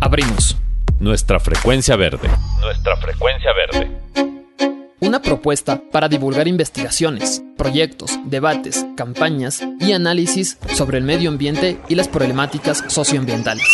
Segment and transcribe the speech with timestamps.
[0.00, 0.56] Abrimos.
[1.00, 2.28] Nuestra frecuencia verde.
[2.60, 3.90] Nuestra frecuencia verde.
[5.00, 11.94] Una propuesta para divulgar investigaciones, proyectos, debates, campañas y análisis sobre el medio ambiente y
[11.94, 13.66] las problemáticas socioambientales.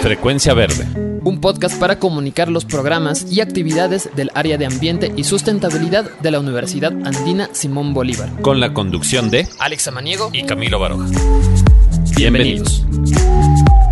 [0.00, 0.86] Frecuencia verde.
[1.22, 6.30] Un podcast para comunicar los programas y actividades del área de ambiente y sustentabilidad de
[6.30, 8.30] la Universidad Andina Simón Bolívar.
[8.42, 11.06] Con la conducción de Alex Amaniego y Camilo Baroja.
[12.16, 12.84] Bienvenidos.
[12.90, 13.83] Muy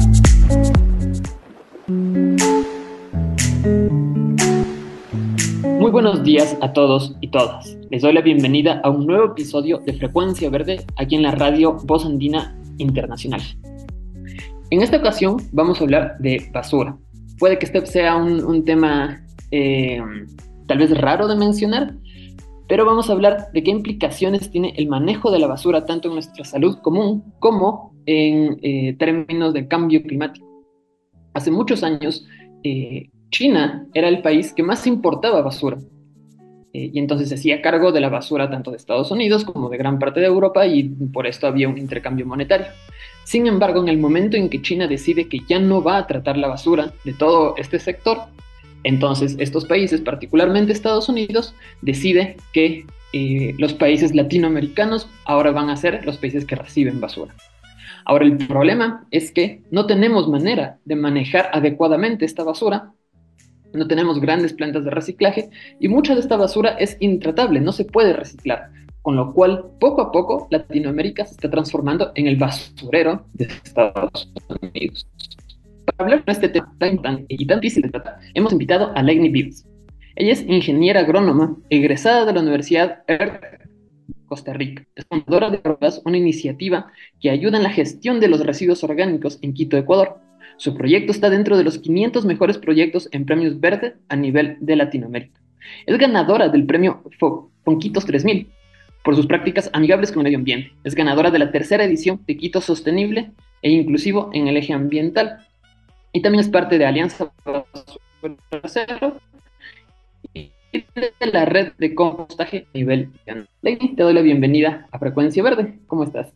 [6.02, 7.78] buenos días a todos y todas.
[7.92, 11.76] Les doy la bienvenida a un nuevo episodio de Frecuencia Verde aquí en la radio
[11.84, 13.40] Voz Andina Internacional.
[14.70, 16.98] En esta ocasión vamos a hablar de basura.
[17.38, 20.02] Puede que este sea un, tema eh,
[20.66, 21.94] tal vez raro de mencionar,
[22.68, 26.14] pero vamos a hablar de qué implicaciones tiene el manejo de la basura tanto en
[26.14, 30.48] nuestra salud común como en eh, términos de cambio climático.
[31.32, 32.26] Hace muchos años,
[32.64, 35.78] eh, China era el país que más importaba basura.
[36.72, 39.98] Y entonces se hacía cargo de la basura tanto de Estados Unidos como de gran
[39.98, 42.66] parte de Europa y por esto había un intercambio monetario.
[43.24, 46.36] Sin embargo, en el momento en que China decide que ya no va a tratar
[46.36, 48.18] la basura de todo este sector,
[48.84, 55.76] entonces estos países, particularmente Estados Unidos, decide que eh, los países latinoamericanos ahora van a
[55.76, 57.34] ser los países que reciben basura.
[58.04, 62.92] Ahora el problema es que no tenemos manera de manejar adecuadamente esta basura,
[63.74, 67.84] no tenemos grandes plantas de reciclaje y mucha de esta basura es intratable, no se
[67.84, 68.70] puede reciclar
[69.02, 74.32] con lo cual poco a poco Latinoamérica se está transformando en el basurero de Estados
[74.62, 75.06] Unidos.
[75.84, 79.28] Para hablar de este tema tan, y tan difícil de tratar, hemos invitado a Legni
[79.28, 79.66] Vives.
[80.14, 83.02] Ella es ingeniera agrónoma, egresada de la Universidad
[84.26, 84.86] Costa Rica.
[84.94, 85.60] Es fundadora de
[86.04, 86.86] una iniciativa
[87.20, 90.20] que ayuda en la gestión de los residuos orgánicos en Quito, Ecuador.
[90.62, 94.76] Su proyecto está dentro de los 500 mejores proyectos en premios verdes a nivel de
[94.76, 95.40] Latinoamérica.
[95.86, 97.02] Es ganadora del premio
[97.64, 98.48] Fonquitos 3000,
[99.02, 100.72] por sus prácticas amigables con el medio ambiente.
[100.84, 105.38] Es ganadora de la tercera edición de Quito Sostenible e Inclusivo en el eje ambiental.
[106.12, 107.32] Y también es parte de Alianza
[108.66, 109.20] Cero
[110.32, 110.52] y
[110.94, 113.10] de la red de compostaje a nivel
[113.62, 115.80] Lady, te doy la bienvenida a Frecuencia Verde.
[115.88, 116.32] ¿Cómo estás?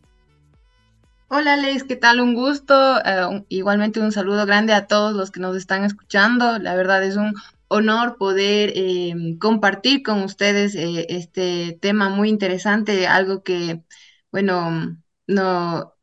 [1.29, 2.21] Hola Leis, ¿qué tal?
[2.21, 2.73] Un gusto.
[3.03, 6.57] Eh, igualmente un saludo grande a todos los que nos están escuchando.
[6.59, 7.33] La verdad es un
[7.67, 13.83] honor poder em, compartir con ustedes eh, este tema muy interesante, algo que,
[14.31, 15.93] bueno, no,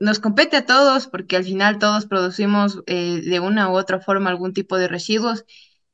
[0.00, 4.30] nos compete a todos porque al final todos producimos eh, de una u otra forma
[4.30, 5.44] algún tipo de residuos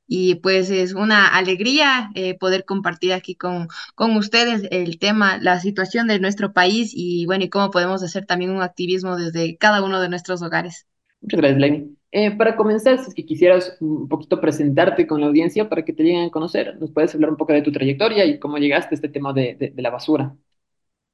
[0.07, 5.61] y pues es una alegría eh, poder compartir aquí con, con ustedes el tema, la
[5.61, 9.83] situación de nuestro país y bueno, y cómo podemos hacer también un activismo desde cada
[9.83, 10.87] uno de nuestros hogares.
[11.21, 11.97] Muchas gracias, Lenny.
[12.13, 15.93] Eh, para comenzar, si es que quisieras un poquito presentarte con la audiencia para que
[15.93, 18.95] te lleguen a conocer, ¿nos puedes hablar un poco de tu trayectoria y cómo llegaste
[18.95, 20.37] a este tema de, la basura?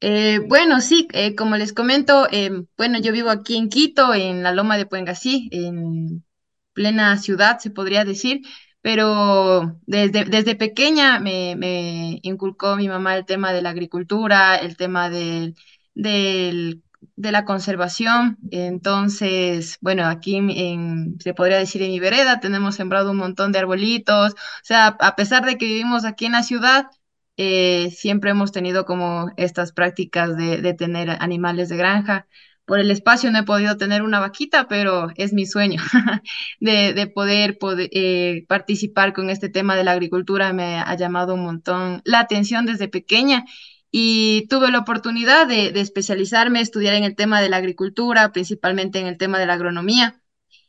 [0.02, 2.26] Eh, bueno, sí, eh, como les comento,
[2.76, 6.22] bueno, yo vivo aquí en Quito, en la Loma de Puengasí, en
[6.72, 8.42] plena ciudad, se podría decir,
[8.82, 14.76] pero desde, desde pequeña me, me inculcó mi mamá el tema de la agricultura, el
[14.76, 15.56] tema del,
[15.94, 16.82] del
[17.16, 18.38] de la conservación.
[18.50, 23.58] Entonces, bueno, aquí en, se podría decir en mi vereda tenemos sembrado un montón de
[23.58, 24.32] arbolitos.
[24.32, 26.86] O sea, a pesar de que vivimos aquí en la ciudad,
[27.36, 32.26] eh, siempre hemos tenido como estas prácticas de, tener animales de granja.
[32.70, 35.82] Por el espacio no he podido tener una vaquita, pero es mi sueño
[36.60, 37.58] de, poder,
[37.90, 40.52] eh, participar con este tema de la agricultura.
[40.52, 43.44] Me ha llamado un montón la atención desde pequeña
[43.90, 49.08] y tuve la oportunidad de, especializarme, estudiar en el tema de la agricultura, principalmente en
[49.08, 50.22] el tema de la agronomía.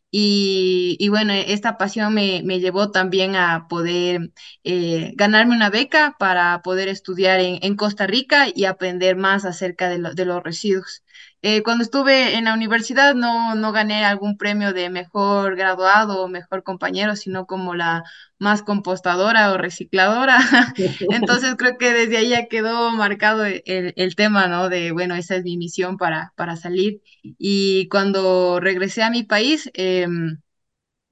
[0.09, 4.31] Y, bueno, esta pasión me, llevó también a poder
[4.63, 10.25] eh, ganarme una beca para poder estudiar en, Costa Rica y aprender más acerca de
[10.25, 11.03] los residuos.
[11.43, 16.27] Eh, cuando estuve en la universidad no, no gané algún premio de mejor graduado o
[16.27, 18.03] mejor compañero, sino como la
[18.37, 20.37] más compostadora o recicladora.
[21.09, 24.69] Entonces creo que desde ahí ya quedó marcado el, el, tema, ¿no?
[24.69, 27.01] De, bueno, esa es mi misión para, para salir.
[27.23, 30.07] Y cuando regresé a mi país, eh,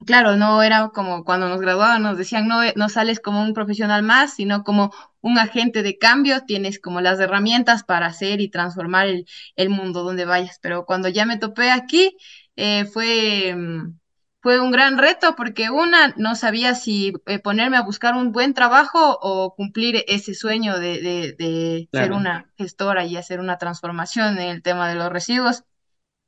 [0.06, 4.02] claro, no era como cuando nos graduaban, nos decían, no, no sales como un profesional
[4.02, 9.08] más, sino como un agente de cambio, tienes como las herramientas para hacer y transformar
[9.56, 10.58] el, mundo donde vayas.
[10.60, 12.16] Pero cuando ya me topé aquí,
[12.56, 13.98] eh, fue, mm,
[14.40, 18.54] fue un gran reto porque una, no sabía si eh, ponerme a buscar un buen
[18.54, 24.62] trabajo o cumplir ese sueño de, ser una gestora y hacer una transformación en el
[24.62, 25.64] tema de los residuos.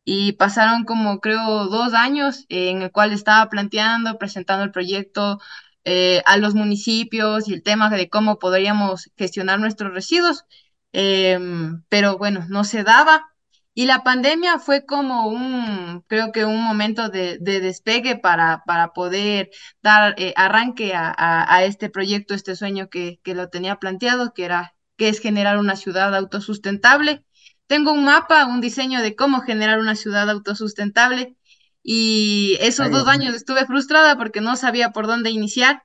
[0.05, 5.41] Y pasaron como creo dos años en el cual estaba planteando, presentando el proyecto
[5.85, 10.45] eh, a los municipios y el tema de cómo podríamos gestionar nuestros residuos,
[10.93, 13.29] em, pero bueno, no se daba.
[13.75, 18.93] Y la pandemia fue como un, creo que un momento de, de despegue para, para
[18.93, 19.51] poder
[19.83, 24.35] dar eh, arranque a, a, a este proyecto, este sueño que, que lo tenía planteado,
[24.35, 27.25] que era, que es generar una ciudad autosustentable.
[27.73, 31.37] Tengo un mapa, un diseño de cómo generar una ciudad autosustentable
[31.83, 32.99] y esos Vaya.
[32.99, 35.83] dos años estuve frustrada porque no sabía por dónde iniciar,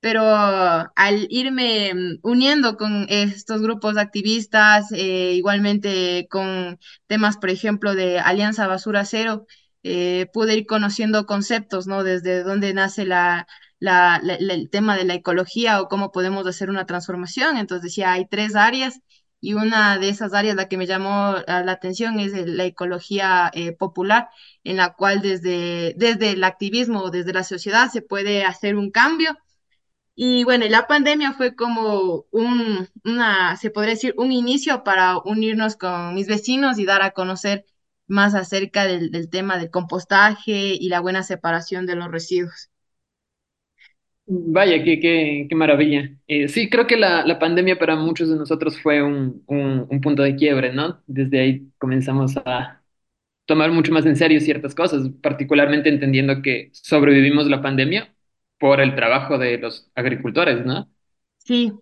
[0.00, 7.48] pero al irme mm, uniendo con estos grupos de activistas, eh, igualmente con temas, por
[7.50, 9.46] ejemplo, de Alianza Basura Cero,
[9.82, 12.04] eh, pude ir conociendo conceptos, ¿no?
[12.04, 13.46] Desde dónde nace la-
[13.78, 17.56] la- la- el tema de la ecología o cómo podemos hacer una transformación.
[17.56, 19.00] Entonces decía, hay tres áreas
[19.40, 23.50] y una de esas áreas, la que me llamó ah, la atención, es la ecología
[23.54, 24.28] eh, popular,
[24.64, 29.36] en la cual desde, desde el activismo desde la sociedad se puede hacer un cambio
[30.22, 35.76] y bueno, la pandemia fue como un, una, se podría decir, un inicio para unirnos
[35.76, 37.64] con mis vecinos y dar a conocer
[38.06, 42.69] más acerca del tema del compostaje y la buena separación de los residuos.
[44.32, 46.08] Vaya, qué, qué, qué maravilla.
[46.28, 50.00] Eh, sí, creo que la, la pandemia para muchos de nosotros fue un, un, un
[50.00, 51.02] punto de quiebre, ¿no?
[51.08, 52.80] Desde ahí comenzamos a
[53.46, 58.14] tomar mucho más en serio ciertas cosas, particularmente entendiendo que sobrevivimos la pandemia
[58.58, 60.90] por el trabajo de los agricultores, ¿no?
[61.38, 61.72] Sí,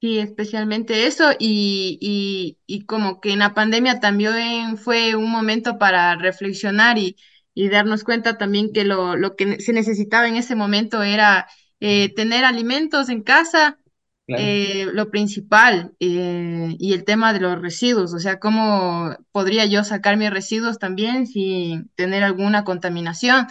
[0.00, 5.78] sí, especialmente eso y, y, y como que en la pandemia también fue un momento
[5.78, 7.16] para reflexionar y,
[7.54, 11.48] y darnos cuenta también que lo, lo que se necesitaba en ese momento era
[11.80, 13.78] eh, tener alimentos en casa
[14.26, 14.44] Claro.
[14.44, 19.84] eh, lo principal eh, y el tema de los residuos, o sea, cómo podría yo
[19.84, 23.46] sacar mis residuos también sin tener alguna contaminación.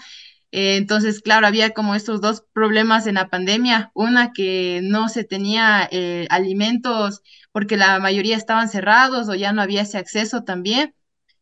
[0.51, 5.23] Eh, entonces, claro, había como estos dos problemas en la pandemia, una que no se
[5.23, 5.89] tenía
[6.29, 7.21] alimentos
[7.51, 10.93] porque la mayoría estaban cerrados o ya no había ese acceso también.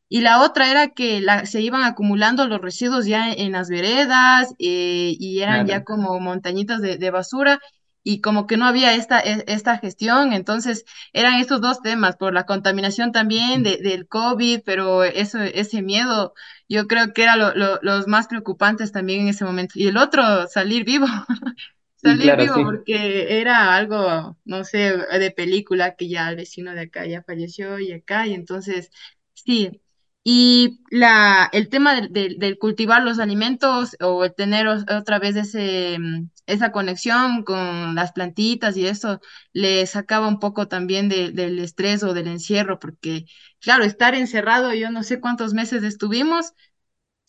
[0.10, 4.50] Y la otra era que la- se iban acumulando los residuos ya en, las veredas
[4.60, 5.84] eh, y eran ya Claro.
[5.84, 7.60] como montañitas de, de basura
[8.04, 10.32] y como que no había esta, e- esta gestión.
[10.34, 15.82] Entonces eran estos dos temas, por la contaminación también de- del COVID, pero eso, ese
[15.82, 16.34] miedo
[16.70, 19.74] yo creo que era lo, lo- los más preocupantes también en ese momento.
[19.80, 21.08] Y el otro, salir vivo.
[21.96, 22.64] Salir claro, vivo sí.
[22.64, 27.80] porque era algo, no sé, de película que ya el vecino de acá ya falleció
[27.80, 28.92] y acá, y entonces,
[29.34, 29.82] sí.
[30.28, 35.98] Y la, el tema del, del cultivar los alimentos o el tener otra vez ese,
[36.00, 39.22] mm, esa conexión con las plantitas y eso
[39.54, 43.26] le sacaba un poco también de- del estrés o del encierro, porque
[43.62, 46.54] claro, estar encerrado, yo no sé cuántos meses estuvimos,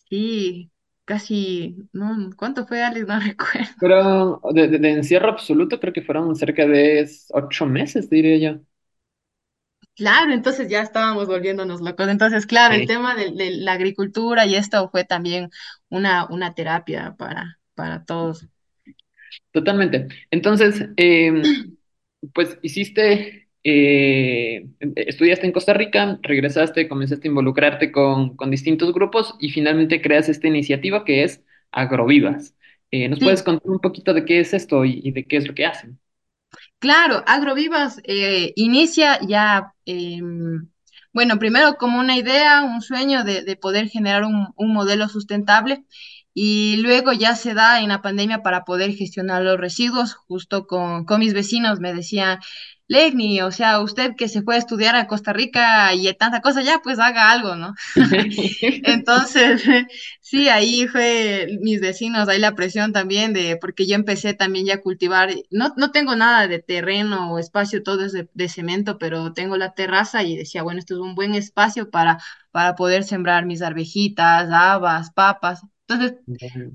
[0.09, 0.71] sí,
[1.05, 3.07] casi, no, ¿cuánto fue, Alex?
[3.07, 3.71] No recuerdo.
[3.79, 8.61] Pero de, de- de encierro absoluto creo que fueron cerca de ocho meses, diría yo.
[9.97, 12.07] Claro, entonces ya estábamos volviéndonos locos.
[12.07, 12.85] Entonces, claro, el Sí.
[12.85, 15.49] tema de, de la agricultura y esto fue también
[15.89, 18.47] una, una terapia para, para todos.
[19.51, 20.07] Totalmente.
[20.31, 21.33] Entonces, eh,
[22.33, 29.35] pues hiciste, eh, estudiaste en Costa Rica, regresaste, comenzaste a involucrarte con, con distintos grupos
[29.39, 32.55] y finalmente creas esta iniciativa que es Agrovivas.
[32.91, 35.37] Eh, ¿nos puedes Sí, contar un poquito de qué es esto y, y de qué
[35.37, 35.99] es lo que hacen?
[36.79, 40.69] Claro, Agrovivas eh, inicia ya, em,
[41.13, 45.85] bueno, primero como una idea, un sueño de, de poder generar un, un modelo sustentable
[46.33, 50.13] y luego ya se da en la pandemia para poder gestionar los residuos.
[50.15, 52.39] Justo con, con mis vecinos me decían,
[52.89, 56.61] Legni, o sea, usted que se fue a estudiar a Costa Rica y tanta cosa,
[56.61, 57.73] ya pues haga algo, ¿no?
[58.83, 59.63] Entonces,
[60.21, 64.75] sí, ahí fue mis vecinos, ahí la presión también de, porque yo empecé también ya
[64.75, 68.97] a cultivar, no, no tengo nada de terreno o espacio, todo es de, de cemento,
[68.97, 72.19] pero tengo la terraza y decía, bueno, esto es un buen espacio para,
[72.51, 75.61] para poder sembrar mis arvejitas, habas, papas.
[75.87, 76.19] Entonces,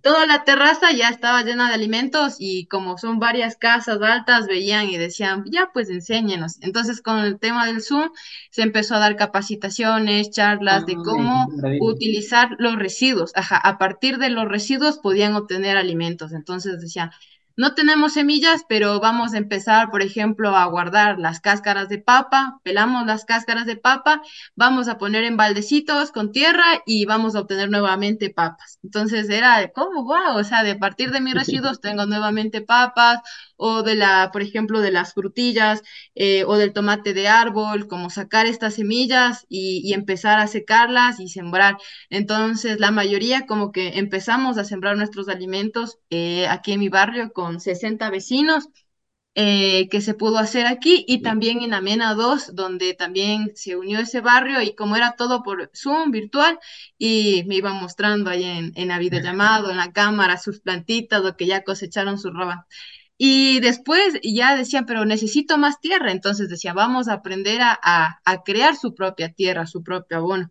[0.03, 4.89] Toda la terraza ya estaba llena de alimentos y como son varias casas altas, veían
[4.91, 6.59] y decían, ya pues enséñenos.
[6.61, 8.11] Entonces con el tema del Zoom
[8.51, 13.33] se empezó a dar capacitaciones, charlas de qué cómo utilizar los residuos.
[13.37, 16.33] Ajá, a partir de los residuos podían obtener alimentos.
[16.33, 17.11] Entonces decían,
[17.57, 22.61] no tenemos semillas, pero vamos a empezar, por ejemplo, a guardar las cáscaras de papa,
[22.63, 24.23] pelamos las cáscaras de papa
[24.55, 28.79] vamos a poner en baldecitos con tierra y vamos a obtener nuevamente papas.
[28.83, 30.05] Entonces era de, ¿cómo?
[30.05, 33.21] Wow, o sea, de partir de mis residuos tengo nuevamente papas
[33.63, 35.83] o de la, por ejemplo, de las frutillas
[36.15, 41.21] eh, o del tomate de árbol, como sacar estas semillas y, y empezar a secarlas
[41.21, 41.77] y sembrar.
[42.11, 47.33] Entonces, la mayoría como que empezamos a sembrar nuestros alimentos eh, aquí en mi barrio
[47.33, 48.69] con 60 vecinos
[49.35, 53.99] eh, que se pudo hacer aquí y también en Amena 2, donde también se unió
[54.01, 56.59] ese barrio y como era todo por Zoom virtual
[56.99, 61.37] y me iban mostrando ahí en, en la videollamado, en la cámara, sus plantitas, lo
[61.37, 62.67] que ya cosecharon su roba.
[63.25, 68.43] Y después ya decían, pero necesito más tierra, entonces decía, vamos a aprender a, a,
[68.43, 70.51] crear su propia tierra, su propio abono.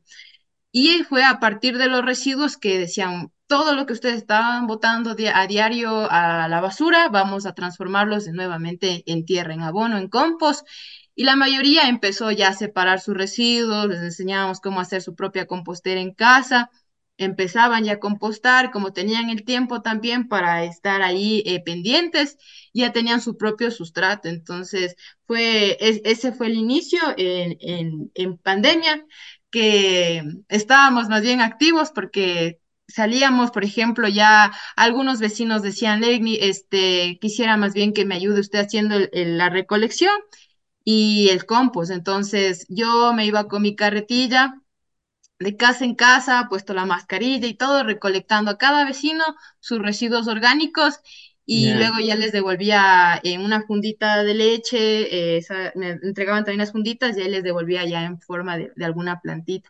[0.71, 5.11] Y fue a partir de los residuos que decían, todo lo que ustedes estaban botando
[5.11, 10.65] a diario a la basura, vamos a transformarlos nuevamente en tierra, en abono, en compost.
[11.13, 15.45] Y la mayoría empezó ya a separar sus residuos, les enseñábamos cómo hacer su propia
[15.45, 16.69] compostera en casa,
[17.17, 22.37] empezaban ya a compostar, como tenían el tiempo también para estar ahí eh, pendientes,
[22.73, 24.27] ya tenían su propio sustrato.
[24.29, 24.95] Entonces,
[25.27, 29.05] fue, es- ese fue el inicio en, en en pandemia
[29.49, 37.17] que estábamos más bien activos porque salíamos, por ejemplo, ya algunos vecinos decían, Legni, este,
[37.21, 40.11] quisiera más bien que me ayude usted haciendo la recolección
[40.83, 41.91] y el compost.
[41.91, 44.60] Entonces yo me iba con mi carretilla
[45.41, 49.23] de casa en casa, puesto la mascarilla y todo, recolectando a cada vecino
[49.59, 50.99] sus residuos orgánicos
[51.45, 55.43] y luego ya les devolvía en una fundita de leche, eh,
[55.75, 59.19] me entregaban también las funditas y ahí les devolvía ya en forma de, de alguna
[59.21, 59.69] plantita.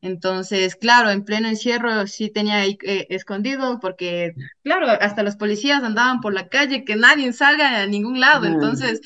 [0.00, 5.82] Entonces, claro, en pleno encierro sí tenía ahí eh, escondido porque, claro, hasta los policías
[5.84, 8.46] andaban por la calle, que nadie salga a ningún lado.
[8.46, 9.00] Entonces,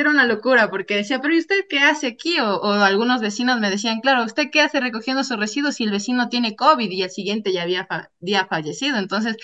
[0.00, 2.38] era una locura porque decía, pero ¿y usted qué hace aquí?
[2.40, 6.28] O, algunos vecinos me decían, claro, ¿usted qué hace recogiendo sus residuos si el vecino
[6.28, 8.98] tiene COVID y el siguiente ya había fallecido?
[8.98, 9.36] Entonces,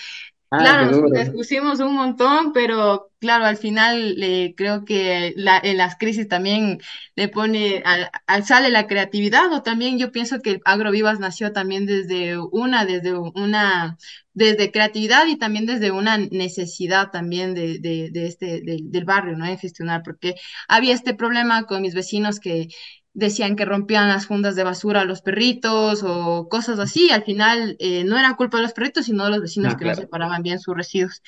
[0.51, 5.75] ah, Claro, nos expusimos un montón, pero claro, al final eh, creo que la, en
[5.77, 6.79] las crisis también
[7.15, 11.85] le pone, al, al- sale la creatividad, o también yo pienso que Agrovivas nació también
[11.85, 13.97] desde una, desde una,
[14.33, 19.35] desde creatividad y también desde una necesidad también de, de, de este, del del barrio,
[19.37, 19.45] ¿no?
[19.45, 20.35] En gestionar, porque
[20.69, 22.69] había este problema con mis vecinos que
[23.15, 27.11] decían que rompían las fundas de basura a los perritos o cosas así.
[27.11, 29.85] Al final eh, no era culpa de los perritos, sino de los vecinos Ah, que
[29.85, 30.01] no claro.
[30.01, 31.21] separaban bien sus residuos.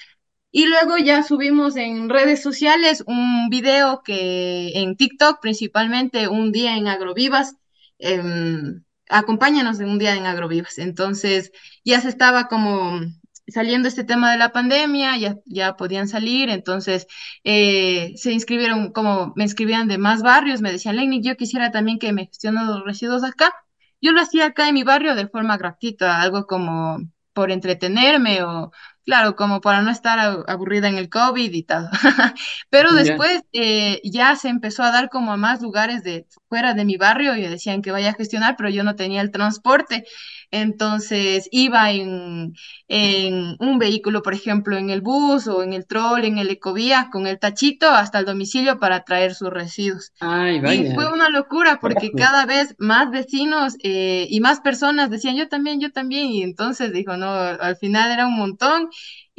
[0.51, 6.77] Y luego ya subimos en redes sociales un video que en TikTok principalmente, un día
[6.77, 7.55] en Agrovivas,
[7.99, 10.77] em, acompáñanos en un día en Agrovivas.
[10.79, 11.51] Entonces
[11.85, 13.01] ya se estaba como
[13.47, 17.07] saliendo este tema de la pandemia, ya, ya podían salir, entonces
[17.43, 21.99] eh, se inscribieron, como me inscribían de más barrios, me decían, Lenny, yo quisiera también
[21.99, 23.53] que me gestionen los residuos acá.
[24.01, 26.99] Yo lo hacía acá en mi barrio de forma gratuita, algo como
[27.33, 28.71] por entretenerme o
[29.07, 31.89] Claro, como para no estar aburrida en el COVID y todo.
[32.69, 36.85] Pero después eh, ya se empezó a dar como a más lugares de fuera de
[36.85, 40.05] mi barrio y decían que vaya a gestionar, pero yo no tenía el transporte.
[40.51, 42.53] Entonces iba en,
[42.87, 47.09] en un vehículo, por ejemplo, en el bus o en el troll, en el ecovía,
[47.11, 50.11] con el tachito hasta el domicilio para traer sus residuos.
[50.19, 55.35] Ay, Y fue una locura porque cada vez más vecinos eh, y más personas decían
[55.37, 56.27] yo también, yo también.
[56.27, 58.89] Y entonces dijo, no, al final era un montón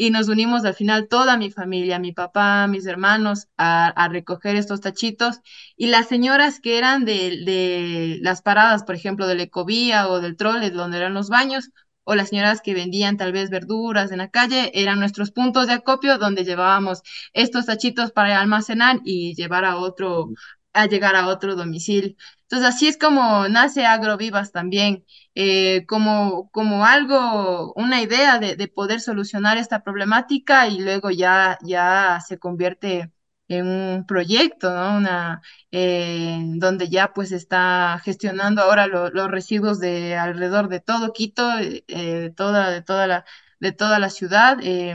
[0.00, 4.80] y nos unimos al final toda mi familia, mi papá, mis hermanos, a, recoger estos
[4.80, 5.40] tachitos.
[5.76, 10.36] Y las señoras que eran de, de las paradas, por ejemplo, del Ecovía o del
[10.36, 11.70] Trole, donde eran los baños,
[12.04, 15.72] o las señoras que vendían tal vez verduras en la calle, eran nuestros puntos de
[15.74, 17.02] acopio donde llevábamos
[17.32, 20.28] estos tachitos para almacenar y llevar a otro
[20.72, 22.14] a llegar a otro domicilio.
[22.50, 28.68] Entonces, así es como nace Agrovivas también, eh, como, como algo, una idea de, de
[28.68, 33.12] poder solucionar esta problemática y luego ya, ya se convierte
[33.48, 34.96] en un proyecto, ¿no?
[34.98, 35.40] Una,
[35.70, 41.50] eh, donde ya pues está gestionando ahora lo- los residuos de alrededor de todo Quito,
[41.58, 43.24] eh, de toda, de toda la,
[43.60, 44.58] de toda la ciudad.
[44.62, 44.94] eh,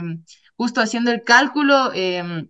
[0.56, 2.48] justo haciendo el cálculo, em,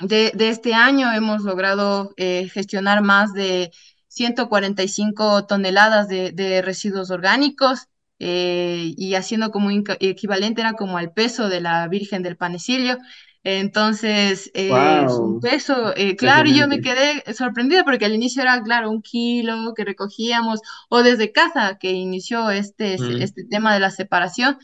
[0.00, 3.70] de, de este año hemos logrado eh, gestionar más de
[4.10, 7.88] 145 toneladas de, de residuos orgánicos
[8.20, 12.98] eh, y haciendo como equivalente era como al peso de la Virgen del Panecillo.
[13.42, 18.42] Entonces, eh, es un peso, eh, claro, y yo me quedé sorprendida porque al inicio
[18.42, 23.22] era, claro, un kilo que recogíamos, o desde casa que inició este, Mm.
[23.22, 24.58] este tema de la separación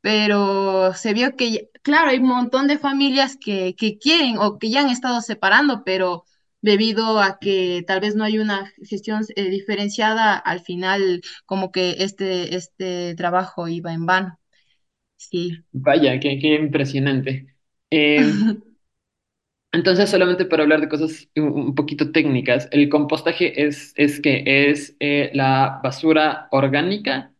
[0.00, 4.70] pero se vio que, claro, hay un montón de familias que, que quieren o que
[4.70, 6.24] ya han estado separando, pero
[6.62, 11.96] debido a que tal vez no hay una gestión eh, diferenciada, al final como que
[12.00, 14.40] este, este trabajo iba en vano.
[15.18, 15.64] Sí.
[15.72, 17.56] Vaya, qué, qué impresionante.
[17.90, 18.24] Eh,
[19.72, 24.96] Entonces, solamente para hablar de cosas un poquito técnicas, el compostaje es, es que es
[25.00, 27.34] eh, la basura orgánica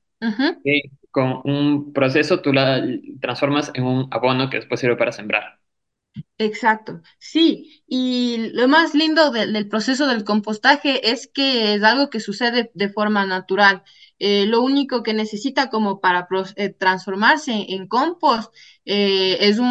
[0.65, 2.83] que con un proceso tú la
[3.21, 5.61] transformas en un abono que después sirve para sembrar.
[6.45, 12.09] Exacto, sí, y lo más lindo de- del proceso del compostaje es que es algo
[12.11, 13.83] que sucede de forma natural.
[14.25, 18.53] Eh, lo único que necesita como para eh, transformarse en compost
[18.85, 19.67] eh, es un-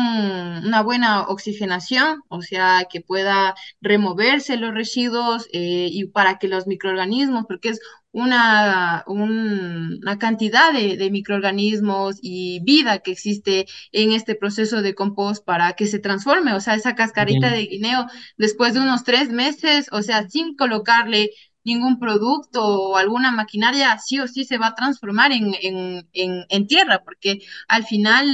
[0.68, 7.46] una buena oxigenación, o sea, que pueda removerse los residuos y para que los microorganismos,
[7.48, 7.80] porque es
[8.12, 14.96] una, un- una cantidad de, de microorganismos y vida que existe en este proceso de
[14.96, 17.60] compost para que se transforme, o sea, esa cascarita Bien.
[17.62, 21.32] de guineo después de unos tres meses, o sea, sin colocarle
[21.64, 26.46] ningún producto o alguna maquinaria, sí o sí se va a transformar en, en, en,
[26.50, 28.28] en tierra, porque al final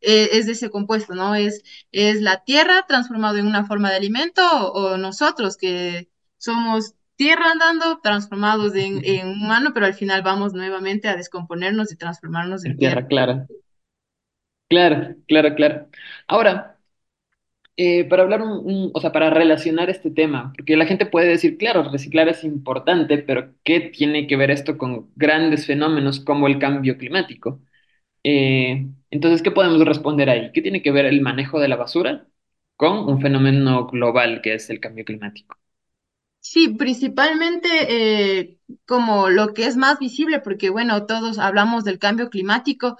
[0.00, 1.34] eh, es de ese compuesto, ¿no?
[1.34, 6.08] Es, es la tierra transformada en una forma de alimento o, o nosotros que
[6.38, 11.96] somos tierra andando, transformados en, en humano, pero al final vamos nuevamente a descomponernos y
[11.96, 13.00] transformarnos en tierra.
[13.00, 13.48] tierra, claro.
[14.68, 15.88] Claro, claro, claro.
[16.26, 16.77] Ahora,
[17.78, 21.28] eh, para hablar un, un- o sea, para relacionar este tema, porque la gente puede
[21.28, 26.48] decir, claro, reciclar es importante, pero ¿qué tiene que ver esto con grandes fenómenos como
[26.48, 27.62] el cambio climático?
[28.24, 30.52] Eh, entonces, ¿qué podemos responder ahí?
[30.52, 32.28] ¿Qué tiene que ver el manejo de la basura
[32.76, 35.56] con un fenómeno global que es el cambio climático?
[36.40, 42.30] Sí, principalmente eh, como lo que es más visible, porque bueno, todos hablamos del cambio
[42.30, 42.96] climático,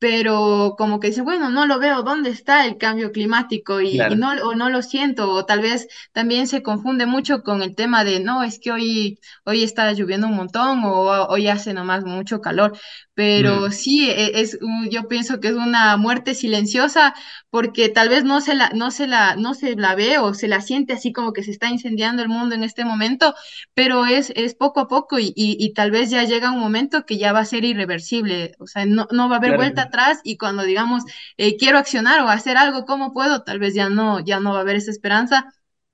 [0.00, 3.80] pero como que dice, bueno, no lo veo, ¿dónde está el cambio climático?
[3.82, 7.62] Y, y no, o no lo siento, o tal vez también se confunde mucho con
[7.62, 11.74] el tema de, no, es que hoy, hoy está lloviendo un montón o hoy hace
[11.74, 12.76] nomás mucho calor,
[13.20, 14.58] pero Mm, sí, e- es,
[14.90, 17.14] yo pienso que es una muerte silenciosa
[17.50, 20.48] porque tal vez no se la, no se la, no se la ve o se
[20.48, 23.34] la siente así como que se está incendiando el mundo en este momento,
[23.74, 27.04] pero es, es poco a poco y, y, y tal vez ya llega un momento
[27.04, 29.82] que ya va a ser irreversible, o sea, no, no va a haber claro, vuelta
[29.82, 31.02] atrás y cuando digamos
[31.36, 33.42] eh, quiero accionar o hacer algo, ¿cómo puedo?
[33.42, 35.52] Tal vez ya no, ya no va a haber esa esperanza.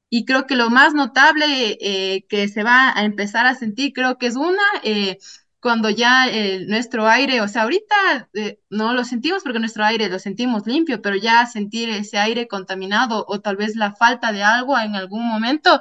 [0.08, 4.18] Y creo que lo más notable eh, que se va a empezar a sentir, creo
[4.18, 5.18] que es una, eh,
[5.66, 10.08] cuando ya eh, nuestro aire, o sea, ahorita eh, no lo sentimos porque nuestro aire
[10.08, 14.44] lo sentimos limpio, pero ya sentir ese aire contaminado o tal vez la falta de
[14.44, 15.80] algo en algún momento,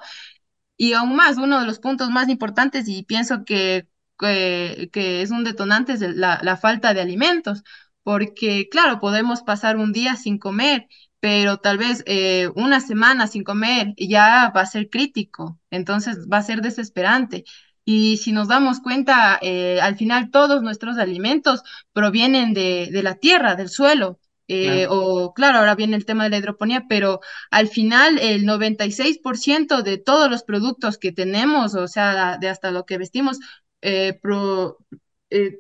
[0.78, 3.88] y aún más, uno de los puntos más importantes, y pienso que,
[4.20, 7.64] que, que es un detonante, es la, la falta de alimentos,
[8.04, 10.88] porque claro, podemos pasar un día sin comer,
[11.20, 16.38] pero tal vez eh, una semana sin comer ya va a ser crítico, entonces va
[16.38, 17.46] a ser desesperante.
[17.86, 21.62] Y si nos damos cuenta, eh, al final todos nuestros alimentos
[21.94, 24.20] provienen de, de la tierra, del suelo.
[24.48, 24.92] eh, claro.
[24.92, 27.20] o claro, ahora viene el tema de la hidroponía, pero
[27.52, 32.86] al final, el 96% de todos los productos que tenemos, o sea, de hasta lo
[32.86, 33.40] que vestimos,
[33.82, 34.78] eh, pro-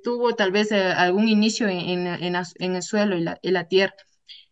[0.03, 3.51] tuvo tal vez algún inicio en, en- en las- en el suelo y la, y
[3.51, 3.95] la tierra.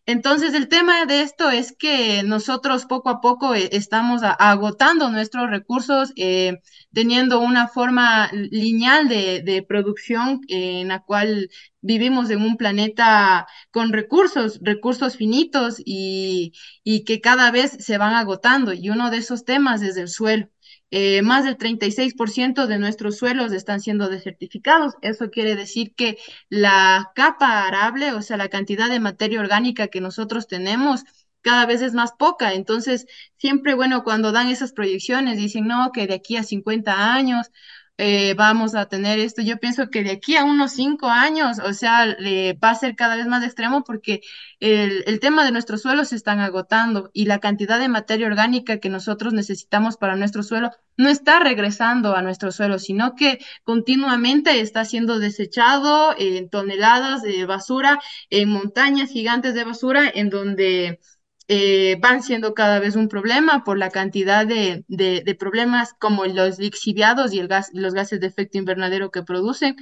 [0.06, 5.50] Entonces, el tema de esto es que nosotros poco a poco eh, estamos agotando nuestros
[5.50, 6.60] recursos, eh,
[6.94, 13.48] teniendo una forma lineal de, de producción eh, en la cual vivimos en un planeta
[13.72, 16.52] con recursos, recursos finitos y,
[16.84, 18.74] y que cada vez se van agotando.
[18.74, 20.50] Y uno de esos temas es el suelo.
[20.96, 24.94] Eh, más del 36% de nuestros suelos están siendo desertificados.
[25.02, 30.02] Eso quiere decir que la capa arable, o sea, la cantidad de materia orgánica que
[30.02, 31.04] nosotros tenemos,
[31.42, 32.54] cada vez es más poca.
[32.54, 37.50] Entonces, siempre, bueno, cuando dan esas proyecciones, dicen, no, que de aquí a 50 años
[37.98, 39.42] eh, vamos a tener esto.
[39.42, 42.96] Yo pienso que de aquí a unos 5 años, o sea, eh, va a ser
[42.96, 44.22] cada vez más extremo porque
[44.60, 48.80] el, el tema de nuestros suelos se están agotando y la cantidad de materia orgánica
[48.80, 54.60] que nosotros necesitamos para nuestro suelo no está regresando a nuestro suelo, sino que continuamente
[54.60, 61.00] está siendo desechado en toneladas de basura, en montañas gigantes de basura, en donde
[61.48, 66.60] eh, van siendo cada vez un problema por la cantidad de, de, problemas como los
[66.60, 69.76] lixiviados y el gas, los gases de efecto invernadero que producen.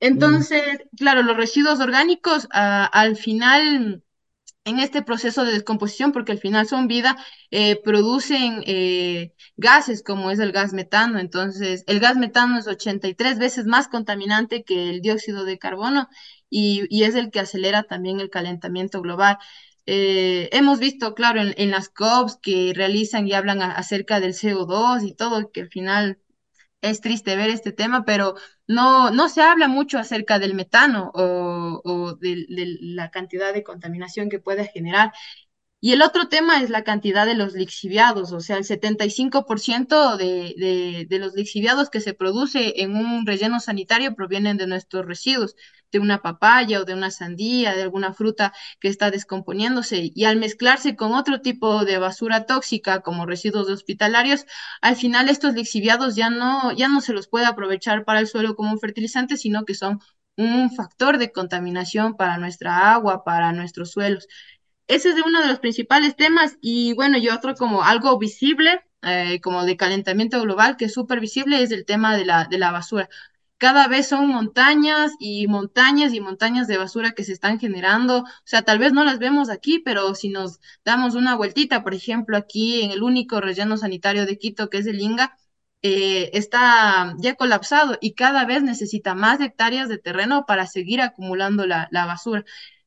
[0.00, 0.62] Entonces,
[0.96, 4.02] claro, los residuos orgánicos ah, al final
[4.64, 7.16] en este proceso de descomposición, porque al final son vida,
[7.50, 11.18] eh, producen eh, gases como es el gas metano.
[11.18, 16.08] Entonces, el gas metano es 83 veces más contaminante que el dióxido de carbono
[16.48, 19.38] y, y es el que acelera también el calentamiento global.
[19.86, 25.14] Eh, hemos visto, claro, en, las COPs que realizan y hablan acerca del CO2 y
[25.14, 26.18] todo, que al final
[26.82, 28.34] es triste ver este tema, pero
[28.66, 33.62] no, no se habla mucho acerca del metano o, o de, de la cantidad de
[33.64, 35.12] contaminación que puede generar.
[35.84, 40.54] Y el otro tema es la cantidad de los lixiviados, o sea, el 75% de,
[40.56, 45.56] de, de los lixiviados que se produce en un relleno sanitario provienen de nuestros residuos,
[45.92, 50.10] de una papaya o de una sandía, de alguna fruta que está descomponiéndose.
[50.14, 54.46] Y al mezclarse con otro tipo de basura tóxica, como residuos hospitalarios,
[54.80, 58.56] al final estos lixiviados ya no, ya no se los puede aprovechar para el suelo
[58.56, 60.00] como un fertilizante, sino que son
[60.36, 64.26] un factor de contaminación para nuestra agua, para nuestros suelos.
[64.86, 69.40] Ese es uno de los principales temas y bueno, y otro como algo visible, eh,
[69.42, 72.70] como de calentamiento global, que es súper visible, es el tema de la, de la
[72.70, 73.08] basura.
[73.56, 78.18] Cada vez son montañas y montañas y montañas de basura que se están generando.
[78.20, 81.94] O sea, tal vez no las vemos aquí, pero si nos damos una vueltita, por
[81.94, 85.36] ejemplo, aquí en el único relleno sanitario de Quito, que es el Inga,
[85.82, 91.66] eh, está ya colapsado y cada vez necesita más hectáreas de terreno para seguir acumulando
[91.66, 92.44] la, la basura.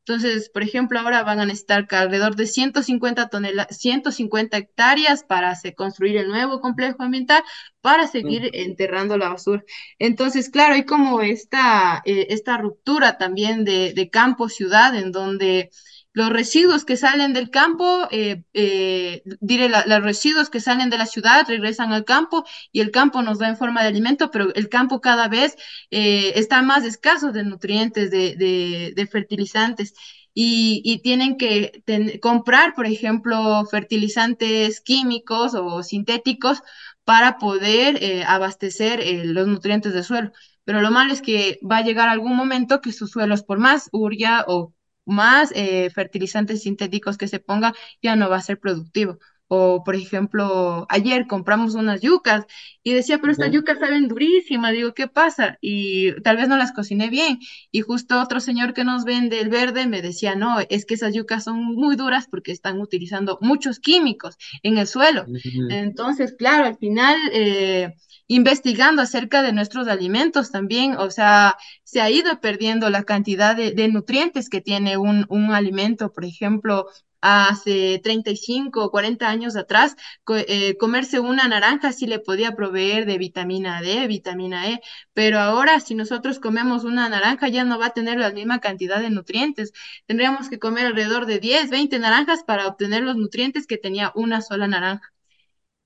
[0.08, 5.76] Entonces, por ejemplo, ahora van a necesitar alrededor de 150 toneladas, 150 hectáreas para se
[5.76, 7.44] construir el nuevo complejo ambiental
[7.82, 9.64] para seguir enterrando la basura.
[10.00, 15.72] Entonces, claro, hay como esta, eh, esta ruptura también de, de campo-ciudad en donde
[16.18, 21.06] los residuos que salen del campo, eh, eh, diré, los residuos que salen de la
[21.06, 24.68] ciudad regresan al campo y el campo nos da en forma de alimento, pero el
[24.68, 25.56] campo cada vez
[25.92, 29.94] eh, está más escaso de nutrientes, de, fertilizantes.
[30.34, 31.84] Y, tienen que
[32.20, 36.64] comprar, por ejemplo, fertilizantes químicos o sintéticos
[37.04, 40.32] para poder abastecer los nutrientes del suelo.
[40.64, 43.90] Pero lo malo es que va a llegar algún momento que sus suelos, por más
[43.92, 44.74] uria o
[45.08, 49.20] más eh, fertilizantes sintéticos que se ponga, ya no va a ser productivo.
[49.50, 52.46] O, por ejemplo, ayer compramos unas yucas
[52.84, 54.74] y decía, pero estas yucas saben durísimas.
[54.74, 55.58] Digo, ¿qué pasa?
[55.62, 57.40] Y tal vez no las cociné bien.
[57.72, 61.14] Y justo otro señor que nos vende el verde me decía, no, es que esas
[61.14, 65.26] yucas son muy duras porque están utilizando muchos químicos en el suelo.
[65.70, 67.18] Entonces, claro, al final...
[67.32, 67.94] Eh,
[68.28, 73.88] investigando acerca de nuestros alimentos también, o sea, se ha ido perdiendo la cantidad de,
[73.88, 76.88] nutrientes que tiene un, alimento, por ejemplo,
[77.22, 79.96] hace 35 o 40 años atrás,
[80.30, 84.82] eh, comerse una naranja sí le podía proveer de vitamina D, vitamina E,
[85.14, 89.00] pero ahora si nosotros comemos una naranja ya no va a tener la misma cantidad
[89.00, 89.74] de nutrientes.
[90.06, 94.42] Tendríamos que comer alrededor de 10, 20 naranjas para obtener los nutrientes que tenía una
[94.42, 95.12] sola naranja.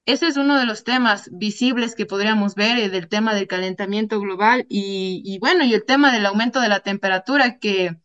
[0.05, 4.19] Ese es uno de los temas visibles que podríamos ver, eh, del tema del calentamiento
[4.19, 7.97] global y, y, bueno, y el tema del aumento de la temperatura que,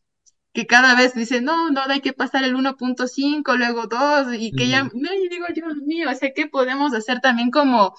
[0.53, 4.69] que cada vez dicen, no, no, hay que pasar el 1.5, luego 2 y que
[4.69, 7.95] ya, no, y digo, Dios mío, o sea, ¿qué podemos hacer también como,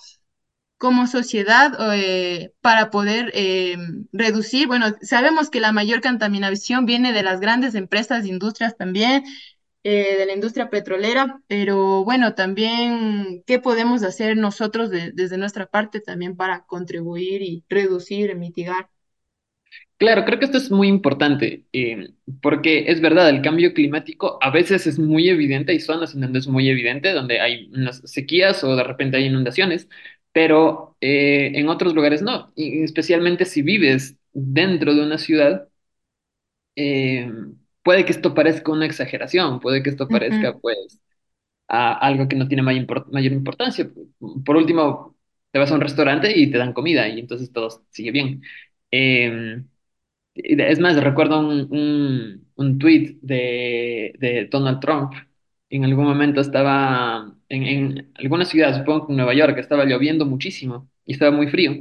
[0.78, 3.78] como sociedad eh, para poder eh,
[4.12, 4.68] reducir?
[4.68, 9.24] Bueno, sabemos que la mayor contaminación viene de las grandes empresas, industrias también,
[9.84, 15.68] eh, de la industria petrolera, pero bueno, también qué podemos hacer nosotros de, desde nuestra
[15.68, 18.90] parte también para contribuir y reducir, mitigar.
[19.98, 22.10] Claro, creo que esto es muy importante, eh,
[22.42, 26.38] porque es verdad, el cambio climático a veces es muy evidente, hay zonas en donde
[26.40, 29.90] es muy evidente, donde hay unas sequías o de repente hay inundaciones,
[30.32, 35.68] pero eh, en otros lugares no, y especialmente si vives dentro de una ciudad.
[36.76, 37.32] Eh,
[37.88, 40.62] puede que esto parezca una exageración, puede que esto parezca, uh -huh.
[40.62, 41.00] pues,
[41.70, 43.90] a algo que no tiene mayor, import mayor, importancia.
[44.46, 45.16] Por último,
[45.52, 48.42] te vas a un restaurante y te dan comida y entonces todo sigue bien.
[48.92, 49.64] Eh,
[50.36, 55.14] es más, recuerdo un, un, un tweet de, de, Donald Trump.
[55.70, 60.26] En algún momento estaba en, en alguna ciudad, supongo que en Nueva York, estaba lloviendo
[60.26, 61.72] muchísimo y estaba muy frío.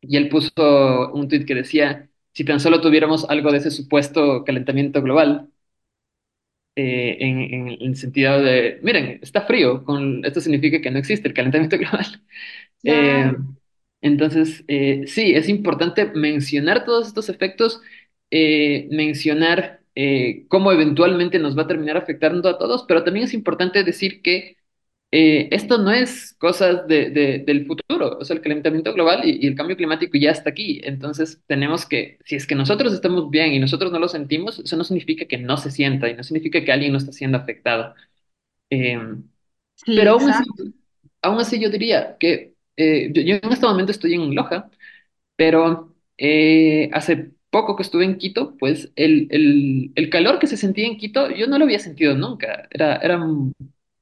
[0.00, 2.08] Y él puso un tweet que decía,
[2.38, 5.50] si tan solo tuviéramos algo de ese supuesto calentamiento global,
[6.76, 11.26] eh, en, en, el sentido de, miren, está frío, con, esto significa que no existe
[11.26, 12.22] el calentamiento global.
[12.84, 13.32] Eh,
[14.02, 17.82] entonces, eh, sí, es importante mencionar todos estos efectos,
[18.30, 19.80] mencionar
[20.46, 24.57] cómo eventualmente nos va a terminar afectando a todos, pero también es importante decir que
[25.10, 29.44] eh, esto no es cosas de, de, del futuro, o sea, el calentamiento global y,
[29.44, 30.80] y, el cambio climático ya está aquí.
[30.84, 34.76] Entonces, tenemos que, si es que nosotros estamos bien y nosotros no lo sentimos, eso
[34.76, 37.94] no significa que no se sienta y no significa que alguien no está siendo afectado.
[38.70, 38.98] Eh,
[39.76, 40.44] sí, pero aún así,
[41.22, 44.70] aún así, yo diría que eh, yo, yo, en este momento estoy en Loja,
[45.36, 50.56] pero eh, hace poco que estuve en Quito, pues el, el, el calor que se
[50.56, 52.68] sentía en Quito, yo no lo había sentido nunca.
[52.70, 53.18] Era, era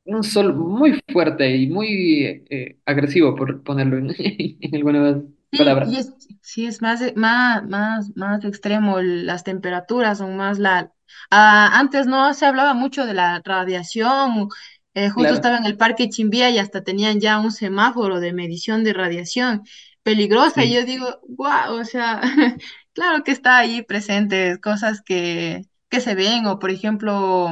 [0.07, 5.25] un sol muy fuerte y muy eh, agresivo, por ponerlo en, en alguna vez.
[5.53, 5.97] Sí, y palabra.
[5.97, 10.93] es, sí es más, más, más, más extremo, las temperaturas son más la...
[11.31, 14.49] ah, antes no se hablaba mucho de la radiación,
[14.95, 18.33] eh, justo Claro, estaba en el Parque Chimbía y hasta tenían ya un semáforo de
[18.33, 19.63] medición de radiación
[20.03, 22.21] peligrosa y yo digo, wow, o sea,
[22.93, 27.51] claro que está ahí presente, cosas que, que se ven o por ejemplo...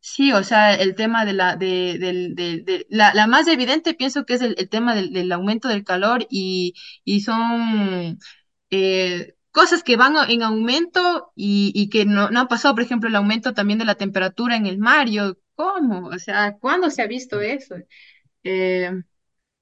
[0.00, 4.24] Sí, o sea, el tema de la, de, de- de- la, la más evidente pienso
[4.24, 8.18] que es el, el tema del, del aumento del calor y, y son
[8.70, 13.08] eh, cosas que van en aumento y, y que no, no ha pasado, por ejemplo,
[13.08, 15.08] el aumento también de la temperatura en el mar.
[15.08, 16.08] Yo, ¿cómo?
[16.08, 17.76] O sea, ¿cuándo se ha visto eso?
[18.44, 18.90] Eh,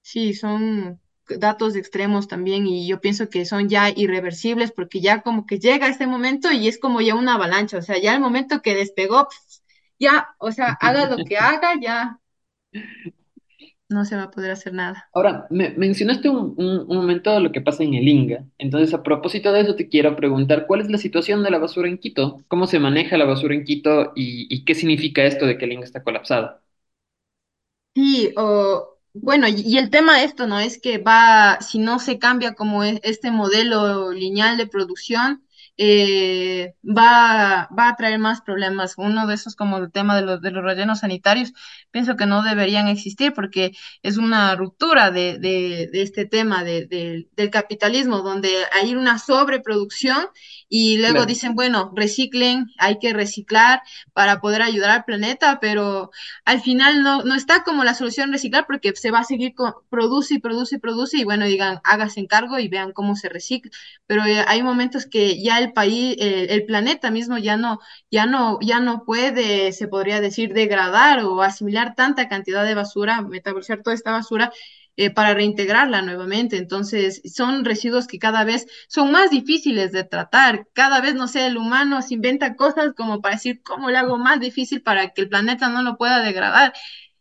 [0.03, 5.47] sí, son datos extremos también y yo pienso que son ya irreversibles porque ya como
[5.47, 8.61] que llega este momento y es como ya una avalancha, o sea, ya el momento
[8.63, 9.29] que despegó,
[10.03, 12.21] ya, o sea, haga lo que haga, ya
[13.89, 15.13] no se va a poder hacer nada.
[15.15, 18.47] Ahora, me, mencionaste un, un- un momento lo que pasa en el Inga.
[18.59, 21.89] Entonces, a propósito de eso, te quiero preguntar, ¿cuál es la situación de la basura
[21.89, 22.39] en Quito?
[22.49, 25.73] ¿Cómo se maneja la basura en Quito y, y qué significa esto de que el
[25.73, 26.61] Inga está colapsado?
[27.95, 30.59] Sí, o bueno, y, y el tema de esto, ¿no?
[30.61, 35.47] Es que va, si no se cambia como es este modelo lineal de producción,
[35.85, 38.95] eh, va, va a traer más problemas.
[38.99, 41.53] Uno de esos, como el tema de los, de los rellenos sanitarios,
[41.91, 46.87] pienso que no deberían existir porque es una ruptura de, de, de este tema de,
[46.87, 50.27] de- del capitalismo, donde hay una sobreproducción
[50.69, 51.27] y luego Claro.
[51.27, 56.11] dicen, bueno, reciclen, hay que reciclar para poder ayudar al planeta, pero
[56.45, 59.73] al final no, no está como la solución reciclar porque se va a seguir con,
[59.91, 63.71] produce y produce y produce y bueno, digan, hágase encargo y vean cómo se recicla.
[64.07, 67.79] Pero eh, hay momentos que ya el país, eh, el planeta mismo ya no,
[68.11, 73.23] ya no, ya no puede, se podría decir, degradar o asimilar tanta cantidad de basura,
[73.23, 74.53] metabolizar toda esta basura.
[74.97, 76.57] eh, para reintegrarla nuevamente.
[76.59, 80.69] Entonces, son residuos que cada vez son más difíciles de tratar.
[80.75, 84.19] Cada vez, no sé, el humano se inventa cosas como para decir cómo le hago
[84.19, 86.73] más difícil para que el planeta no lo pueda degradar.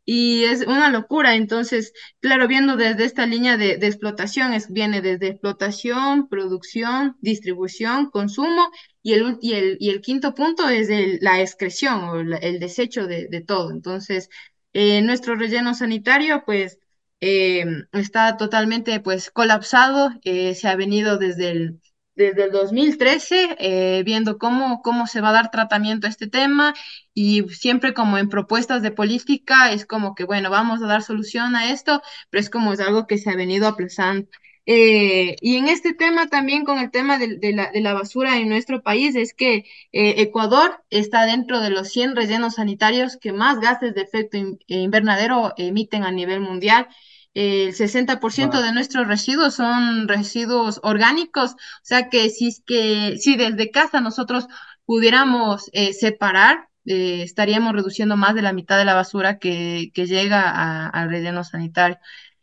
[0.06, 1.36] Y es una locura.
[1.36, 8.70] Entonces, claro, viendo desde esta línea de, explotación, es, viene desde explotación, producción, distribución, consumo,
[9.04, 13.08] y el, y el, y el quinto punto es el- la excreción o el desecho
[13.08, 13.72] de, de todo.
[13.72, 14.30] Entonces,
[14.74, 16.80] eh, nuestro relleno sanitario, pues,
[17.22, 20.10] eh, está totalmente, pues, colapsado.
[20.24, 21.82] eh, se ha venido desde el
[22.15, 26.74] desde el 2013, eh, viendo cómo, cómo se va a dar tratamiento a este tema
[27.13, 31.56] y siempre como en propuestas de política es como que, bueno, vamos a dar solución
[31.56, 34.28] a esto, pero es como es algo que se ha venido aplazando.
[34.67, 38.38] Eh, y en este tema también con el tema de, de la, de la basura
[38.38, 43.34] en nuestro país es que eh, Ecuador está dentro de los 100 rellenos sanitarios que
[43.34, 46.88] más gases de efecto in- invernadero emiten a nivel mundial.
[47.34, 48.65] El 60% Wow.
[48.67, 54.02] de nuestros residuos son residuos orgánicos, o sea que si es que si desde casa
[54.02, 54.48] nosotros
[54.86, 60.08] pudiéramos eh, separar, eh, estaríamos reduciendo más de la mitad de la basura que, que
[60.08, 61.98] llega a- al relleno sanitario.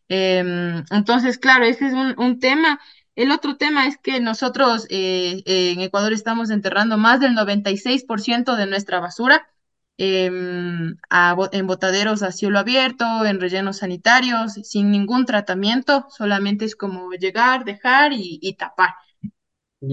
[0.08, 2.80] Em, entonces, claro, ese es un, un tema.
[3.14, 8.66] El otro tema es que nosotros eh, en Ecuador estamos enterrando más del 96% de
[8.66, 9.46] nuestra basura
[9.98, 16.76] em, a en botaderos a cielo abierto, en rellenos sanitarios, sin ningún tratamiento, solamente es
[16.76, 18.90] como llegar, dejar y, y tapar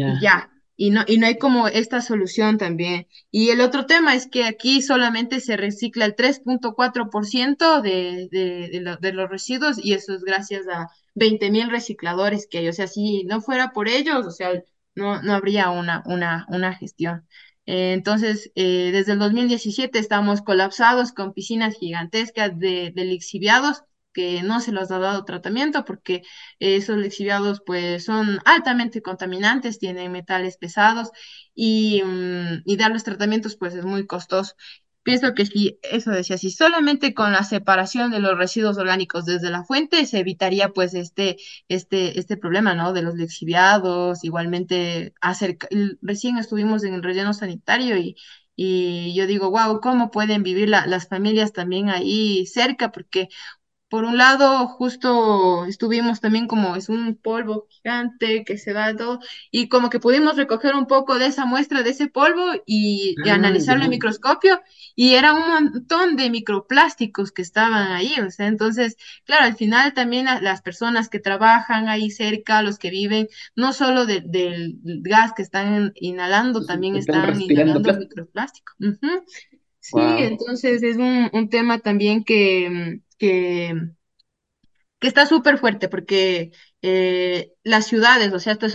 [0.03, 0.49] y Ya, ya.
[0.77, 3.07] Y no, y no hay como esta solución también.
[3.31, 8.81] Y el otro tema es que aquí solamente se recicla el 3.4% de, de, de,
[8.81, 12.67] lo- de los residuos y eso es gracias a 20.000 recicladores que hay.
[12.67, 14.51] O sea, si no fuera por ellos, o sea,
[14.95, 17.25] no, no habría una, una, una gestión.
[17.65, 24.62] Eh, entonces, eh, desde el 2017 estamos colapsados con piscinas gigantescas de, lixiviados que no
[24.62, 26.21] se los ha dado tratamiento porque
[26.60, 31.10] esos lixiviados pues son altamente contaminantes, tienen metales pesados
[31.54, 34.54] y, mm, y darles tratamientos pues es muy costoso.
[35.05, 39.51] Pienso que si, eso decía, si solamente con la separación de los residuos orgánicos desde
[39.51, 41.37] la fuente se evitaría pues este,
[41.69, 42.91] este, este problema, ¿no?
[42.91, 45.67] De los lixiviados, igualmente acerca,
[46.01, 48.15] recién estuvimos en el relleno sanitario y,
[48.55, 52.91] y yo digo, wow, ¿cómo pueden vivir la- las familias también ahí cerca?
[52.91, 53.29] Porque
[53.95, 59.19] por un lado, justo estuvimos también como es un polvo gigante que se da todo,
[59.51, 63.29] y como que pudimos recoger un poco de esa muestra de ese polvo y, y
[63.29, 64.62] Ah, analizarlo en microscopio,
[64.95, 69.93] y era un montón de microplásticos que estaban ahí, o sea, entonces, claro, al final
[69.93, 74.79] también la- las personas que trabajan ahí cerca, los que viven, no solo de- del
[74.84, 77.95] gas que están inhalando, también están inhalando plástico.
[77.95, 78.73] microplástico.
[79.79, 80.17] Sí, Wow.
[80.17, 83.73] entonces es un, un tema también que, que,
[84.99, 86.51] que está súper fuerte porque
[86.82, 88.67] eh, las ciudades, o sea, esto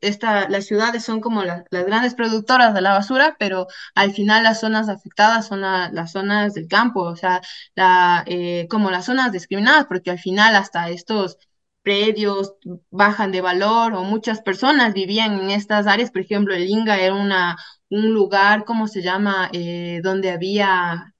[0.00, 4.60] esta, las ciudades son como las grandes productoras de la basura, pero al final las
[4.60, 7.40] zonas afectadas son las zonas del campo, o sea,
[7.74, 11.38] la, eh, como las zonas discriminadas, porque al final hasta estos
[11.82, 12.54] predios
[12.90, 17.14] bajan de valor o muchas personas vivían en estas áreas, por ejemplo, el Inga era
[17.14, 17.56] una,
[17.88, 21.14] un lugar, ¿cómo se llama?, eh, donde había...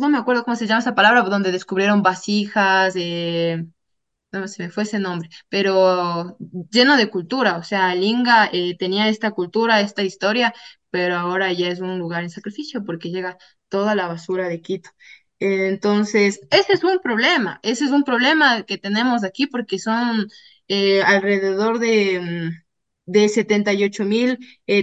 [0.00, 3.64] No me acuerdo cómo se llama esa palabra, donde descubrieron vasijas, eh,
[4.32, 6.36] no se me fue ese nombre, pero
[6.70, 10.54] lleno de cultura, o sea, Linga eh, tenía esta cultura, esta historia,
[10.90, 14.90] pero ahora ya es un lugar en sacrificio porque llega toda la basura de Quito.
[15.40, 20.28] Entonces, ese es un problema, ese es un problema que tenemos aquí porque son
[20.68, 24.38] eh, alrededor de, mm, de 78 mil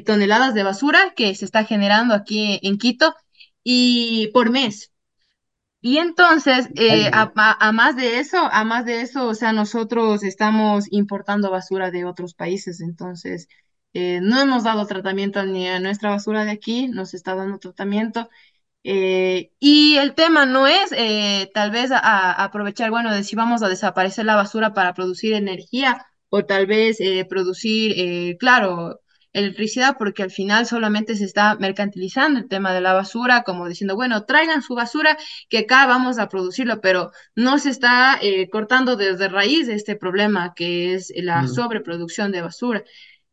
[0.06, 3.16] toneladas de basura que se está generando aquí en Quito
[3.64, 4.92] y por mes.
[5.82, 10.92] Y entonces, eh, a, más de eso, a más de eso, o sea, nosotros estamos
[10.92, 13.48] importando basura de otros países, entonces
[13.94, 18.30] eh, no hemos dado tratamiento ni a nuestra basura de aquí, nos está dando tratamiento.
[18.84, 20.92] Eh, y el tema no es
[21.54, 26.46] tal vez aprovechar, bueno, de si vamos a desaparecer la basura para producir energía o
[26.46, 26.98] tal vez
[27.30, 29.02] producir, claro,
[29.34, 33.96] electricidad porque al final solamente se está mercantilizando el tema de la basura, como diciendo,
[33.96, 35.18] bueno, traigan su basura
[35.50, 40.54] que acá vamos a producirlo, pero no se está eh, cortando desde raíz este problema
[40.56, 42.84] que es la sobreproducción de basura.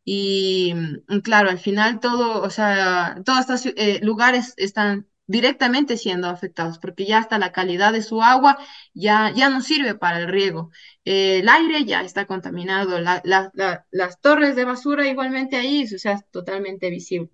[0.04, 6.28] Y mm, claro, al final todo, o sea, todos estos eh, lugares están directamente siendo
[6.28, 8.58] afectados, porque ya hasta la calidad de su agua
[8.94, 10.70] ya, ya no sirve para el riego.
[11.04, 16.30] Eh, el aire ya está contaminado, las torres de basura igualmente ahí, o sea, es
[16.30, 17.30] totalmente visible.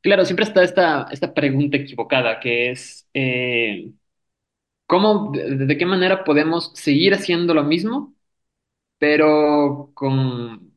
[0.00, 3.92] Claro, siempre está esta, esta pregunta equivocada, que es, eh,
[4.86, 8.14] ¿cómo, de, qué manera podemos seguir haciendo lo mismo,
[8.98, 10.72] pero con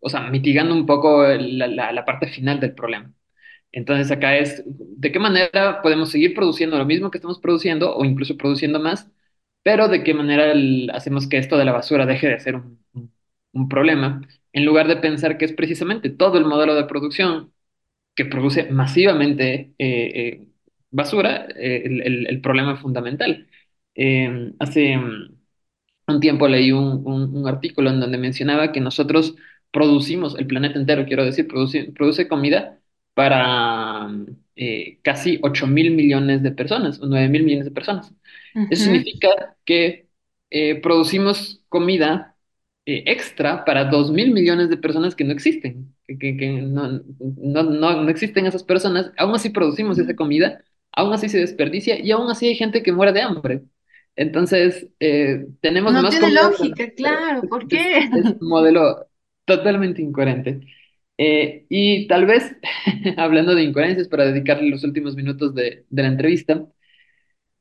[0.00, 3.12] o sea, mitigando un poco la parte final del problema?
[3.72, 8.04] Entonces acá es, ¿de qué manera podemos seguir produciendo lo mismo que estamos produciendo o
[8.04, 9.10] incluso produciendo más?
[9.62, 10.54] Pero de qué manera
[10.94, 12.80] hacemos que esto de la basura deje de ser un,
[13.52, 17.52] un, problema, en lugar de pensar que es precisamente todo el modelo de producción
[18.14, 20.48] que produce masivamente eh, eh,
[20.90, 23.48] basura eh, el, el, problema fundamental.
[24.58, 25.36] hace mm,
[26.08, 29.36] un tiempo leí un, un, artículo en donde mencionaba que nosotros
[29.70, 32.80] producimos, el planeta entero, quiero decir, produce, produce comida
[33.16, 34.10] para
[34.56, 38.12] eh, casi 8 mil millones de personas, o 9 mil millones de personas.
[38.70, 40.06] Eso significa que
[40.50, 42.36] eh, producimos comida
[42.84, 47.00] eh, extra para 2 mil millones de personas que no existen, que, no,
[47.38, 52.10] no, no, existen esas personas, aún así producimos esa comida, aún así se desperdicia y
[52.10, 53.62] aún así hay gente que muere de hambre.
[54.14, 54.88] Entonces,
[55.62, 56.10] tenemos no más...
[56.10, 57.96] tiene lógica, claro, ¿por qué?
[57.98, 59.06] es un modelo
[59.46, 60.60] totalmente incoherente.
[61.18, 62.56] Eh, y tal vez,
[63.16, 66.66] hablando de incoherencias, para dedicarle los últimos minutos de, la entrevista,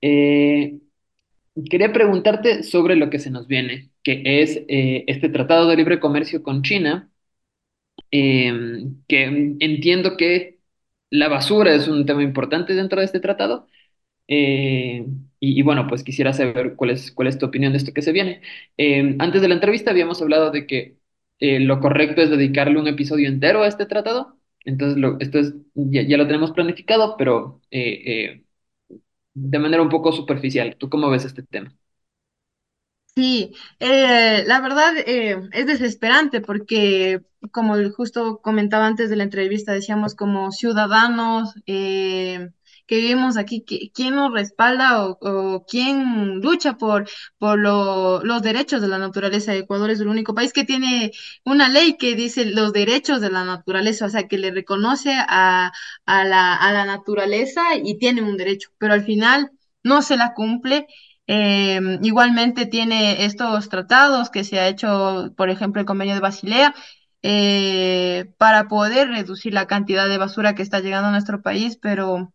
[0.01, 0.79] eh,
[1.69, 5.99] quería preguntarte sobre lo que se nos viene, que es eh, este Tratado de Libre
[5.99, 7.11] Comercio con China,
[8.11, 10.59] que entiendo que
[11.09, 13.67] la basura es un tema importante dentro de este tratado.
[15.39, 18.11] y, bueno, pues quisiera saber cuál es, cuál es tu opinión de esto que se
[18.11, 18.41] viene.
[19.19, 20.97] antes de la entrevista habíamos hablado de que
[21.39, 24.37] eh, lo correcto es dedicarle un episodio entero a este tratado.
[24.63, 28.43] Entonces, esto es, ya, lo tenemos planificado, pero eh, eh,
[29.33, 30.75] de manera un poco superficial.
[30.77, 31.73] ¿Tú cómo ves este tema?
[33.15, 37.21] Sí, la verdad es desesperante porque,
[37.51, 41.53] como justo comentaba antes de la entrevista, decíamos como ciudadanos,
[42.85, 48.97] que vivimos aquí, ¿quién nos respalda o, quién lucha por, por los derechos de la
[48.97, 49.55] naturaleza?
[49.55, 51.11] Ecuador es el único país que tiene
[51.43, 55.71] una ley que dice los derechos de la naturaleza, o sea, que le reconoce a,
[56.05, 59.51] la, a la naturaleza y tiene un derecho, pero al final
[59.83, 60.87] no se la cumple.
[61.27, 66.75] Eh, igualmente tiene estos tratados que se ha hecho, por ejemplo, el convenio de Basilea,
[67.23, 72.31] eh, para poder reducir la cantidad de basura que está llegando a nuestro país, pero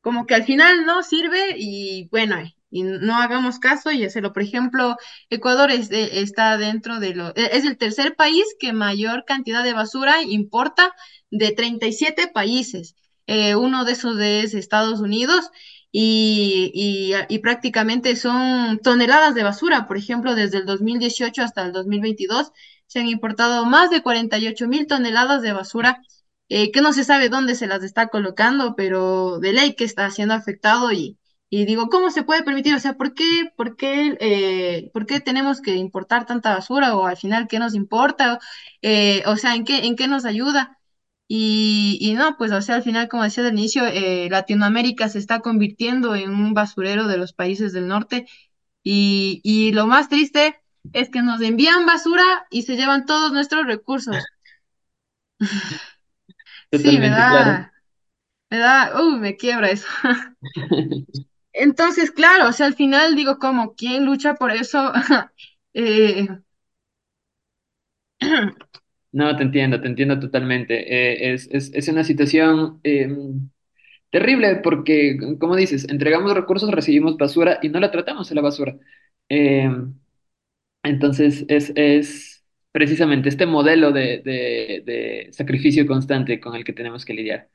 [0.00, 2.36] como que al final no sirve y bueno,
[2.70, 4.32] y no hagamos caso y hacerlo.
[4.32, 4.96] Por ejemplo,
[5.30, 9.72] Ecuador es está dentro de lo, e, es el tercer país que mayor cantidad de
[9.72, 10.94] basura importa
[11.30, 12.94] de 37 países.
[13.26, 15.50] Eh, uno de esos es Estados Unidos
[15.92, 19.86] y, y, y, prácticamente son toneladas de basura.
[19.86, 22.52] Por ejemplo, desde el 2018 hasta el 2022
[22.86, 26.00] se han importado más de 48 mil toneladas de basura
[26.48, 30.10] eh, que no se sabe dónde se las está colocando, pero de ley que está
[30.10, 31.18] siendo afectado y,
[31.50, 32.74] digo, ¿cómo se puede permitir?
[32.74, 33.24] O sea, ¿por qué,
[33.56, 36.96] por qué, eh, por qué tenemos que importar tanta basura?
[36.96, 38.38] O al final, ¿qué nos importa?
[38.82, 40.78] Eh, o sea, ¿en qué, en qué nos ayuda?
[41.28, 45.18] Y, y no, pues, o sea, al final, como decía al inicio, eh, Latinoamérica se
[45.18, 48.26] está convirtiendo en un basurero de los países del norte.
[48.82, 50.56] Y, y lo más triste
[50.92, 54.16] es que nos envían basura y se llevan todos nuestros recursos.
[56.72, 57.58] Sí, me claro.
[57.58, 57.72] da,
[58.50, 59.86] me da, uy, me quiebra eso.
[61.52, 64.92] Entonces, claro, o sea, al final digo, como, ¿quién lucha por eso?
[65.74, 66.26] Eh,
[69.12, 70.74] No, te entiendo, te entiendo totalmente.
[70.94, 73.08] Eh, es, es, es una situación eh,
[74.10, 78.76] terrible porque, como dices, entregamos recursos, recibimos basura y no la tratamos a la basura.
[79.28, 79.68] Eh,
[80.82, 82.37] entonces, es, es
[82.78, 87.50] precisamente este modelo de, de, de sacrificio constante con el que tenemos que lidiar.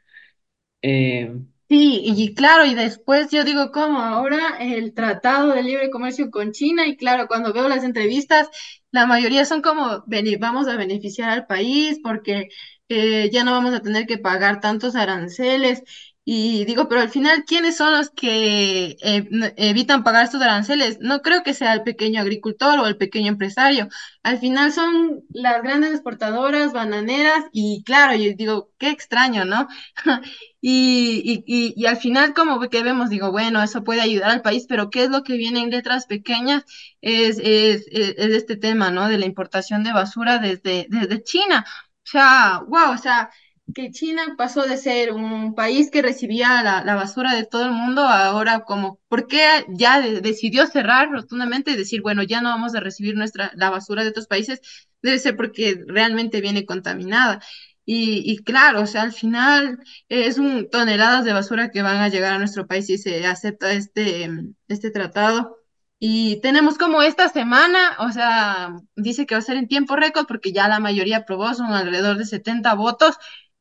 [0.81, 1.31] Eh,
[1.69, 3.99] Sí, y claro, y después yo digo, ¿cómo?
[3.99, 8.47] Ahora el Tratado de Libre Comercio con China, y claro, cuando veo las entrevistas,
[8.91, 12.49] la mayoría son como, "Bene- vamos a beneficiar al país porque
[12.89, 15.81] eh, ya no vamos a tener que pagar tantos aranceles.
[16.25, 20.99] Y digo, pero al final, ¿quiénes son los que eh, evitan pagar estos aranceles?
[21.01, 23.89] No creo que sea el pequeño agricultor o el pequeño empresario.
[24.23, 29.67] Al final son las grandes exportadoras, bananeras, y claro, yo digo, qué extraño, ¿no?
[30.65, 34.41] Y, y, y, y al final, como que vemos, digo, bueno, eso puede ayudar al
[34.41, 36.63] país, pero ¿qué es lo que viene en letras pequeñas?
[37.01, 39.09] Es, es, es, es este tema, ¿no?
[39.09, 41.65] De la importación de basura desde, desde China.
[42.05, 43.29] O sea, wow, o sea,
[43.73, 47.71] que China pasó de ser un país que recibía la, la basura de todo el
[47.71, 52.49] mundo, ahora como, ¿por qué ya de- decidió cerrar rotundamente y decir, bueno, ya no
[52.49, 54.59] vamos a recibir nuestra, la basura de otros países?
[55.01, 57.41] Debe ser porque realmente viene contaminada.
[57.85, 62.09] Y, y claro, o sea, al final es un toneladas de basura que van a
[62.09, 64.29] llegar a nuestro país si se acepta este,
[64.67, 65.57] este tratado.
[65.99, 70.25] Y tenemos como esta semana, o sea, dice que va a ser en tiempo récord
[70.27, 73.15] porque ya la mayoría aprobó, son alrededor de 70 votos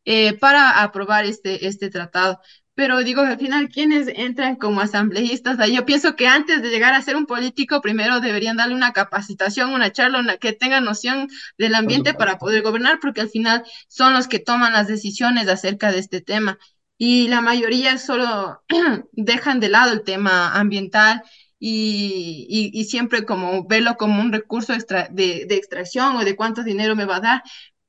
[0.04, 2.40] eh, para aprobar este, este tratado.
[2.74, 5.58] Pero digo, al final, ¿quiénes entran como asambleístas?
[5.70, 9.72] Yo pienso que antes de llegar a ser un político, primero deberían darle una capacitación,
[9.74, 11.28] una charla, una, que tengan noción
[11.58, 15.92] del ambiente para poder gobernar, porque al final son los que toman las decisiones acerca
[15.92, 16.58] de este tema.
[16.96, 18.62] Y la mayoría solo
[19.12, 21.22] dejan de lado el tema ambiental
[21.58, 26.36] y, y, y siempre como verlo como un recurso extra, de, de extracción o de
[26.36, 27.42] cuánto dinero me va a dar,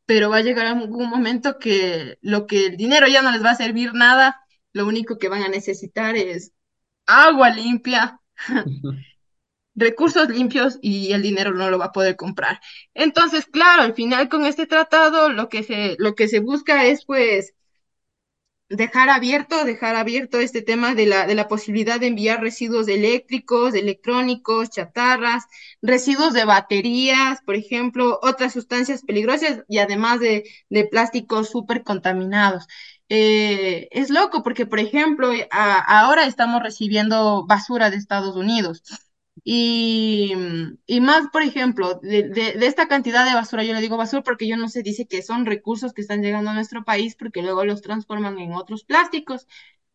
[0.06, 3.52] pero va a llegar algún momento que lo que el dinero ya no les va
[3.52, 4.42] a servir nada,
[4.74, 6.54] lo único que van a necesitar es
[7.06, 8.20] agua limpia,
[9.76, 12.60] recursos limpios y el dinero no lo va a poder comprar.
[12.94, 17.06] Entonces, claro, al final con este tratado lo que se, lo que se busca es
[17.06, 17.54] pues
[18.76, 23.74] dejar abierto, dejar abierto este tema de la, de la posibilidad de enviar residuos eléctricos,
[23.76, 25.44] electrónicos, chatarras,
[25.82, 32.68] residuos de baterías, por ejemplo, otras sustancias peligrosas y además de, de plásticos súper contaminados.
[33.10, 38.82] Eh, es loco porque, por ejemplo, a- ahora estamos recibiendo basura de Estados Unidos.
[39.44, 40.34] Y,
[40.86, 44.48] y más, por ejemplo, de, de, esta cantidad de basura, yo le digo basura porque
[44.48, 47.66] yo no sé, dice que son recursos que están llegando a nuestro país porque luego
[47.66, 49.48] los transforman en otros plásticos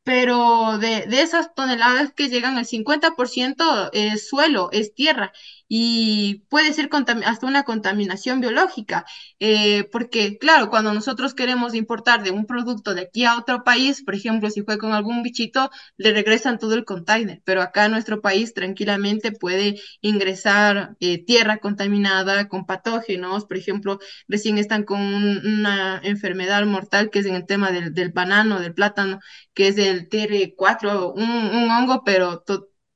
[0.04, 5.32] pero de, de esas toneladas que llegan, el 50% es suelo, es tierra,
[5.68, 6.88] y puede ser
[7.24, 9.04] hasta una contaminación biológica,
[9.38, 14.02] eh, porque claro, cuando nosotros queremos importar de un producto de aquí a otro país,
[14.02, 17.92] por ejemplo, si fue con algún bichito, le regresan todo el container, pero acá en
[17.92, 23.98] nuestro país tranquilamente puede ingresar eh, tierra contaminada con patógenos, por ejemplo,
[24.28, 28.60] recién están con un- una enfermedad mortal que es en el tema del, del banano,
[28.60, 29.20] del plátano
[29.54, 32.42] que es el TR4, un, un hongo, pero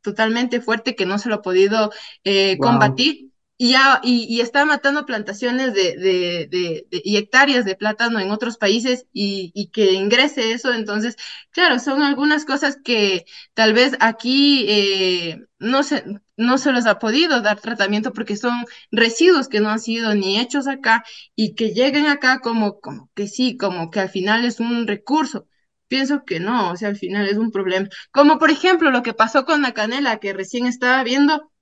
[0.03, 1.92] totalmente fuerte que no se lo ha podido
[2.24, 3.05] eh, Wow.
[3.09, 3.30] combatir.
[3.59, 8.18] Y, ya, y, y está matando plantaciones de, de, de, de- y hectáreas de plátano
[8.18, 10.72] en otros países y, y que ingrese eso.
[10.72, 11.14] Entonces,
[11.50, 13.24] claro, son algunas cosas que
[13.55, 16.05] tal vez aquí eh, no se,
[16.36, 20.38] no se les ha podido dar tratamiento porque son residuos que no han sido ni
[20.40, 21.05] hechos acá
[21.36, 25.46] y que lleguen acá como, como que sí, como que al final es un recurso.
[25.93, 27.86] Pienso que no, o sea, al final es un problema.
[28.12, 31.53] Como por ejemplo lo que pasó con la canela que recién estaba viendo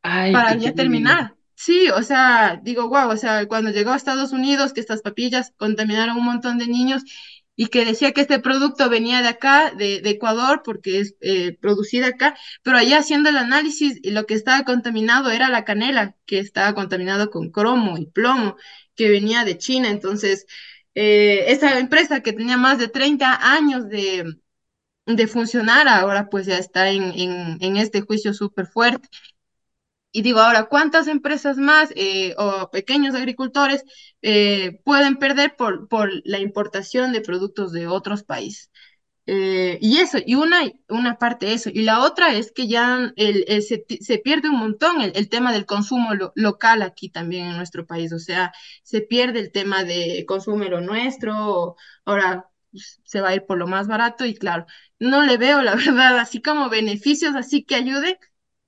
[0.00, 1.34] Ay, para ya terminar.
[1.56, 5.52] Sí, o sea, digo, wow, o sea, cuando llegó a Estados Unidos, que estas papillas
[5.56, 7.02] contaminaron un montón de niños
[7.56, 11.58] y que decía que este producto venía de acá, de, de Ecuador, porque es eh,
[11.60, 16.14] producida acá, pero allá haciendo el análisis, y lo que estaba contaminado era la canela,
[16.26, 18.56] que estaba contaminado con cromo y plomo,
[18.94, 19.90] que venía de China.
[19.90, 20.46] Entonces,
[20.94, 24.24] eh, esa empresa que tenía más de 30 años de
[25.16, 27.12] de funcionar, ahora pues ya está en,
[27.60, 29.08] en, este juicio súper fuerte.
[30.12, 33.84] Y digo, ahora, ¿cuántas empresas más eh, o pequeños agricultores
[34.22, 38.70] eh, pueden perder por, por la importación de productos de otros países?
[39.26, 41.70] Eh, y eso, y una, una parte eso.
[41.72, 45.52] Y la otra es que ya el, se, se, pierde un montón el, el tema
[45.52, 48.12] del consumo lo, local aquí también en nuestro país.
[48.12, 48.52] O sea,
[48.82, 51.76] se pierde el tema de consumo lo nuestro.
[52.04, 54.66] Ahora pues, se va a ir por lo más barato y claro,
[54.98, 58.18] no le veo la verdad así como beneficios, así que ayude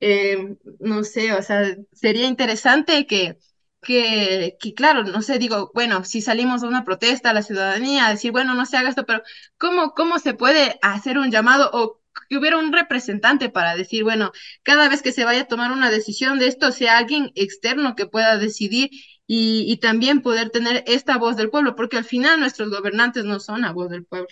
[0.01, 3.39] eh, no sé, o sea, sería interesante que,
[3.83, 8.09] que, que, claro, no sé, digo, bueno, si salimos a una protesta a la ciudadanía,
[8.09, 9.23] decir, bueno, no se haga esto, pero
[9.59, 14.33] ¿cómo, cómo se puede hacer un llamado o que hubiera un representante para decir, bueno,
[14.63, 18.07] cada vez que se vaya a tomar una decisión de esto, sea alguien externo que
[18.07, 18.91] pueda decidir
[19.27, 23.41] y, y también poder tener esta voz del pueblo, porque al final nuestros gobernantes no
[23.41, 24.29] son la voz del pueblo.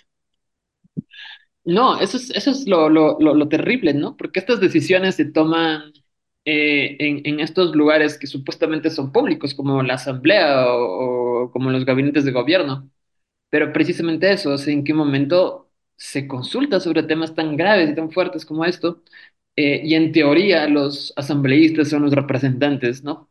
[1.63, 4.17] No, eso es, eso es lo, lo, lo, lo terrible, ¿no?
[4.17, 5.93] Porque estas decisiones se toman
[6.45, 11.69] eh, en, en estos lugares que supuestamente son públicos, como la asamblea o, o como
[11.71, 12.89] los gabinetes de gobierno.
[13.49, 17.95] Pero precisamente eso, o sea, en qué momento se consulta sobre temas tan graves y
[17.95, 19.03] tan fuertes como esto,
[19.57, 23.29] eh, y en teoría los asambleístas son los representantes, ¿no?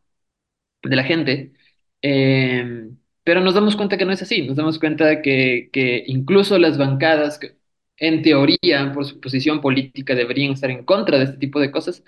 [0.83, 1.53] de la gente.
[2.01, 2.89] Eh,
[3.23, 6.77] pero nos damos cuenta que no es así, nos damos cuenta que, que incluso las
[6.77, 7.57] bancadas, que
[7.97, 12.03] en teoría, por su posición política, deberían estar en contra de este tipo de cosas,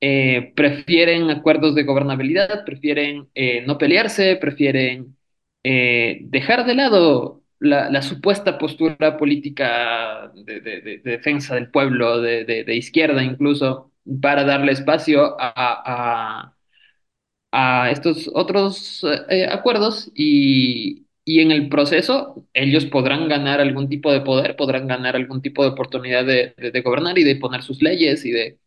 [0.00, 5.16] eh, prefieren acuerdos de gobernabilidad, prefieren eh, no pelearse, prefieren
[5.64, 12.20] eh, dejar de lado la, supuesta postura política de, de- de- de defensa del pueblo,
[12.20, 12.44] de,
[12.76, 16.54] izquierda incluso, para darle espacio a,
[17.90, 19.04] estos otros
[19.50, 21.06] acuerdos y,
[21.40, 25.70] en el proceso ellos podrán ganar algún tipo de poder, podrán ganar algún tipo de
[25.70, 28.58] oportunidad de- de gobernar y de poner sus leyes y de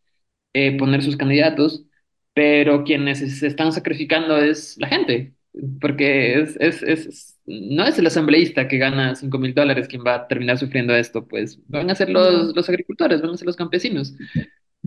[0.54, 1.86] eh, poner sus candidatos,
[2.34, 5.36] pero quienes se están sacrificando es la gente,
[5.82, 10.16] porque es, es, es, no es el asambleísta que gana cinco mil dólares quien va
[10.16, 13.56] a terminar sufriendo esto, pues van a ser los, los agricultores, van a ser los
[13.58, 14.14] campesinos.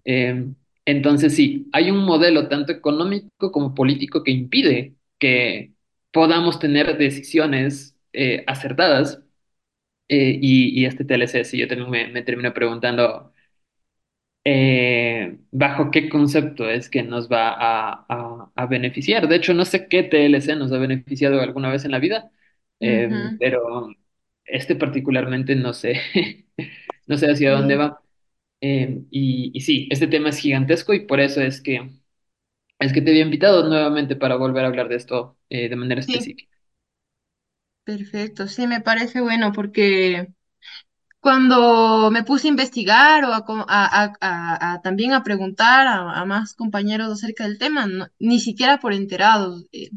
[0.04, 0.46] Eh,
[0.86, 5.74] entonces, sí, hay un modelo tanto económico como político que impide que
[6.12, 9.20] podamos tener decisiones eh, acertadas.
[10.08, 13.33] eh, y, y este TLC, sí, yo también me, me termino preguntando
[14.44, 19.28] eh, bajo qué concepto es que nos va a, a- a beneficiar.
[19.28, 22.30] De hecho, no sé qué TLC nos ha beneficiado alguna vez en la vida,
[22.80, 23.88] eh, Ujú, pero
[24.44, 26.00] este particularmente no sé,
[27.06, 28.00] no sé hacia dónde Sí, va.
[28.62, 31.90] Eh, y, y sí, este tema es gigantesco y por eso es que,
[32.80, 36.00] es que te había invitado nuevamente para volver a hablar de esto eh, de manera
[36.06, 36.50] sí, específica.
[37.84, 38.48] perfecto.
[38.48, 40.28] Sí, me parece bueno porque
[41.24, 46.54] cuando me puse a investigar o a, a- a- a- también a preguntar a, más
[46.54, 49.90] compañeros acerca del tema, no- ni siquiera por enterados, eh,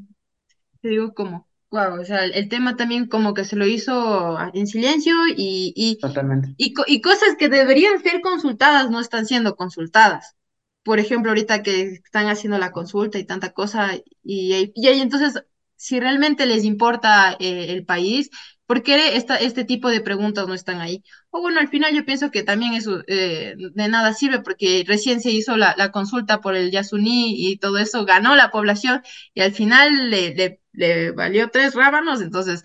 [0.82, 4.38] te digo como, wow, o sea, el, el tema también como que se lo hizo
[4.54, 6.56] en silencio y, y, Totalmente.
[6.58, 10.36] y, y cosas que deberían ser consultadas no están siendo consultadas.
[10.84, 15.44] Por ejemplo, ahorita que están haciendo la consulta y tanta cosa, y, y, ahí entonces,
[15.76, 18.30] si realmente les importa eh, el país,
[18.68, 21.04] ¿por qué esta, este tipo de preguntas no están ahí?
[21.32, 25.22] O bueno, al final yo pienso que también eso eh, de nada sirve porque recién
[25.22, 29.02] se hizo la, la consulta por el Yasuní y todo eso, ganó la población
[29.34, 32.64] y al final le, le, le valió tres rábanos, entonces,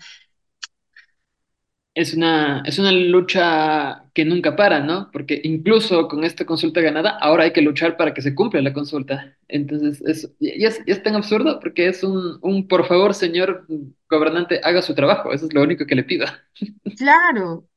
[1.95, 5.09] Es una, es una lucha que nunca para, ¿no?
[5.11, 8.73] Porque incluso con esta consulta ganada, ahora hay que luchar para que se cumpla la
[8.73, 9.37] consulta.
[9.47, 13.65] Entonces, es, ya es, ya es tan absurdo porque es un, un, por favor, señor
[14.09, 15.33] gobernante, haga su trabajo.
[15.33, 16.25] Eso es lo único que le pido.
[16.97, 17.67] claro.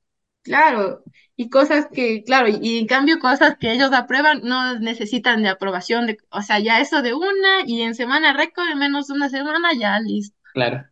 [0.45, 1.05] Claro,
[1.37, 5.51] y cosas que, claro, y, y en cambio cosas que ellos aprueban no necesitan de
[5.51, 9.15] aprobación, de, o sea, ya eso de una y en semana récord, en menos de
[9.15, 10.37] una semana, ya listo.
[10.53, 10.87] Claro,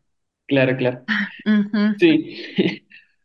[0.47, 1.07] claro, claro.
[1.47, 2.84] Ujú, Sí,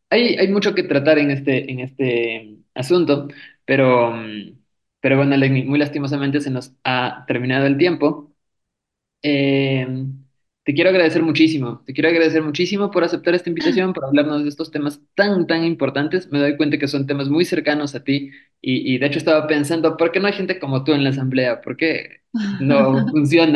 [0.10, 3.28] hay, hay mucho que tratar en este, en este asunto,
[3.66, 4.14] pero,
[4.99, 8.34] pero bueno, Lenny, muy lastimosamente se nos ha terminado el tiempo.
[9.22, 9.88] Eh,
[10.64, 14.49] te quiero agradecer muchísimo, te quiero agradecer muchísimo por aceptar esta invitación, por hablarnos de
[14.49, 16.30] estos temas tan, tan importantes.
[16.32, 18.32] Me doy cuenta que son temas muy cercanos a ti
[18.62, 21.10] y, y de hecho estaba pensando, ¿por qué no hay gente como tú en la
[21.12, 21.62] asamblea?
[21.62, 22.22] ¿Por qué
[22.57, 23.53] no funcionan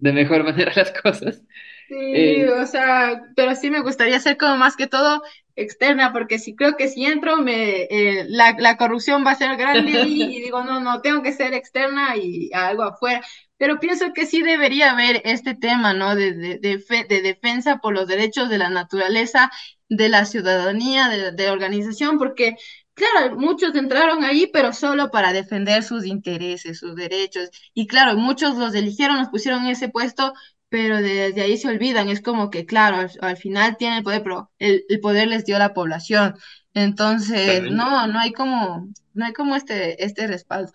[0.00, 1.42] de mejor manera las cosas?
[1.88, 5.22] Sí, Eh, o sea, pero sí me gustaría ser como más que todo
[5.62, 9.56] externa, porque si creo que si entro, me, eh, la, la corrupción va a ser
[9.56, 13.22] grande y digo, no, no, tengo que ser externa y algo afuera.
[13.56, 16.14] Pero pienso que sí debería haber este tema, ¿no?
[16.16, 19.50] De, de, de, fe- de defensa por los derechos de la naturaleza,
[19.88, 22.56] de la ciudadanía, de, de organización, porque
[22.94, 27.50] claro, muchos entraron ahí, pero solo para defender sus intereses, sus derechos.
[27.74, 30.32] Y claro, muchos los eligieron, los pusieron en ese puesto,
[30.70, 32.08] pero desde ahí se olvidan.
[32.08, 35.58] Es como que, claro, al, final tienen el poder, pero el, el, poder les dio
[35.58, 36.36] la población.
[36.72, 40.72] Entonces, no, no hay como, no hay como este, este respaldo.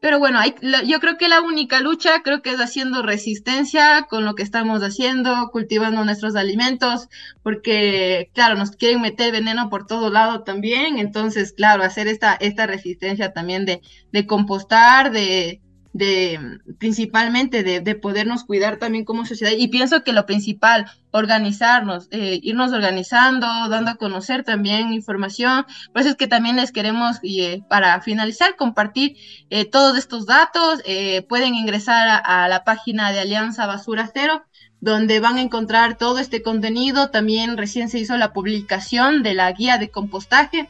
[0.00, 0.54] Pero bueno, hay,
[0.86, 4.82] yo creo que la única lucha creo que es haciendo resistencia con lo que estamos
[4.82, 7.08] haciendo, cultivando nuestros alimentos,
[7.42, 12.66] porque claro, nos quieren meter veneno por todo lado también, entonces claro, hacer esta, esta
[12.66, 13.80] resistencia también de,
[14.12, 15.60] de compostar, de,
[15.96, 19.52] de principalmente de, de, podernos cuidar también como sociedad.
[19.56, 25.64] Y pienso que lo principal, organizarnos, eh, irnos organizando, dando a conocer también información.
[25.92, 29.16] Por eso es que también les queremos, eh, para finalizar, compartir
[29.50, 30.82] eh, todos estos datos.
[31.28, 34.44] pueden ingresar a, la página de Alianza Basura Cero
[34.80, 37.10] donde van a encontrar todo este contenido.
[37.10, 40.68] También recién se hizo la publicación de la guía de compostaje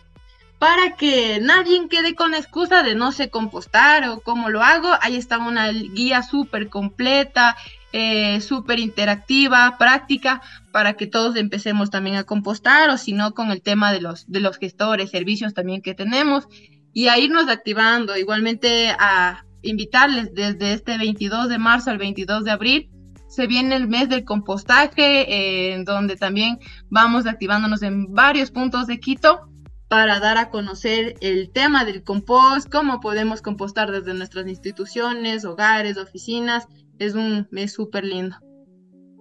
[0.59, 4.88] para que nadie quede con excusa de no sé compostar o cómo lo hago.
[5.02, 7.57] Ahí está una guía súper completa,
[7.92, 10.40] eh, súper interactiva, práctica,
[10.72, 14.30] para que todos empecemos también a compostar o si no con el tema de los,
[14.30, 16.48] de los gestores, servicios también que tenemos
[16.92, 18.16] y a irnos activando.
[18.16, 22.90] Igualmente a invitarles desde este 22 de marzo al 22 de abril.
[23.28, 28.98] Se viene el mes del compostaje, en donde también vamos activándonos en varios puntos de
[29.00, 29.50] Quito
[29.89, 35.97] para dar a conocer el tema del compost, cómo podemos compostar desde nuestras instituciones, hogares,
[35.97, 36.66] oficinas.
[36.99, 38.37] Es un mes súper lindo.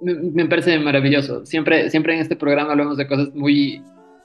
[0.02, 1.46] Me, parece maravilloso.
[1.46, 3.82] Siempre, siempre en este programa hablamos de cosas muy,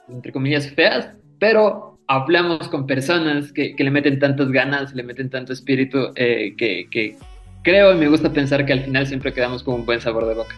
[0.09, 5.53] entre comillas, feas, pero hablamos con personas que, le meten tantas ganas, le meten tanto
[5.53, 7.15] espíritu, eh, que, que,
[7.63, 10.33] creo y me gusta pensar que al final siempre quedamos con un buen sabor de
[10.33, 10.55] boca.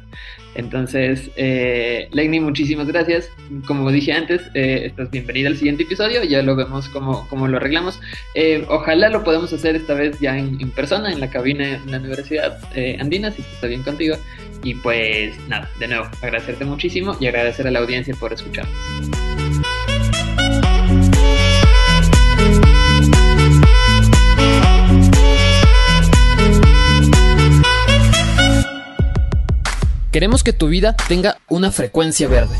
[0.55, 2.09] Entonces, eh,
[2.41, 3.29] muchísimas gracias.
[3.65, 7.57] Como dije antes, eh, estás bienvenida al siguiente episodio, ya lo vemos cómo, cómo lo
[7.57, 7.99] arreglamos.
[8.35, 11.91] Eh, ojalá lo podamos hacer esta vez ya en, en persona, en la cabina en
[11.91, 14.15] la Universidad eh, Andina, si está bien contigo.
[14.63, 19.32] Y pues nada, de nuevo, agradecerte muchísimo y agradecer a la audiencia por escucharnos.
[30.13, 32.55] Queremos que tu vida tenga una frecuencia verde.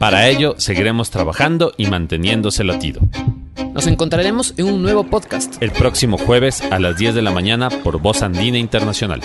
[0.00, 3.00] Para ello, seguiremos trabajando y manteniéndose latido.
[3.72, 5.54] Nos encontraremos en un nuevo podcast.
[5.62, 9.20] El próximo jueves a las 10 de la mañana por Voz Andina Internacional.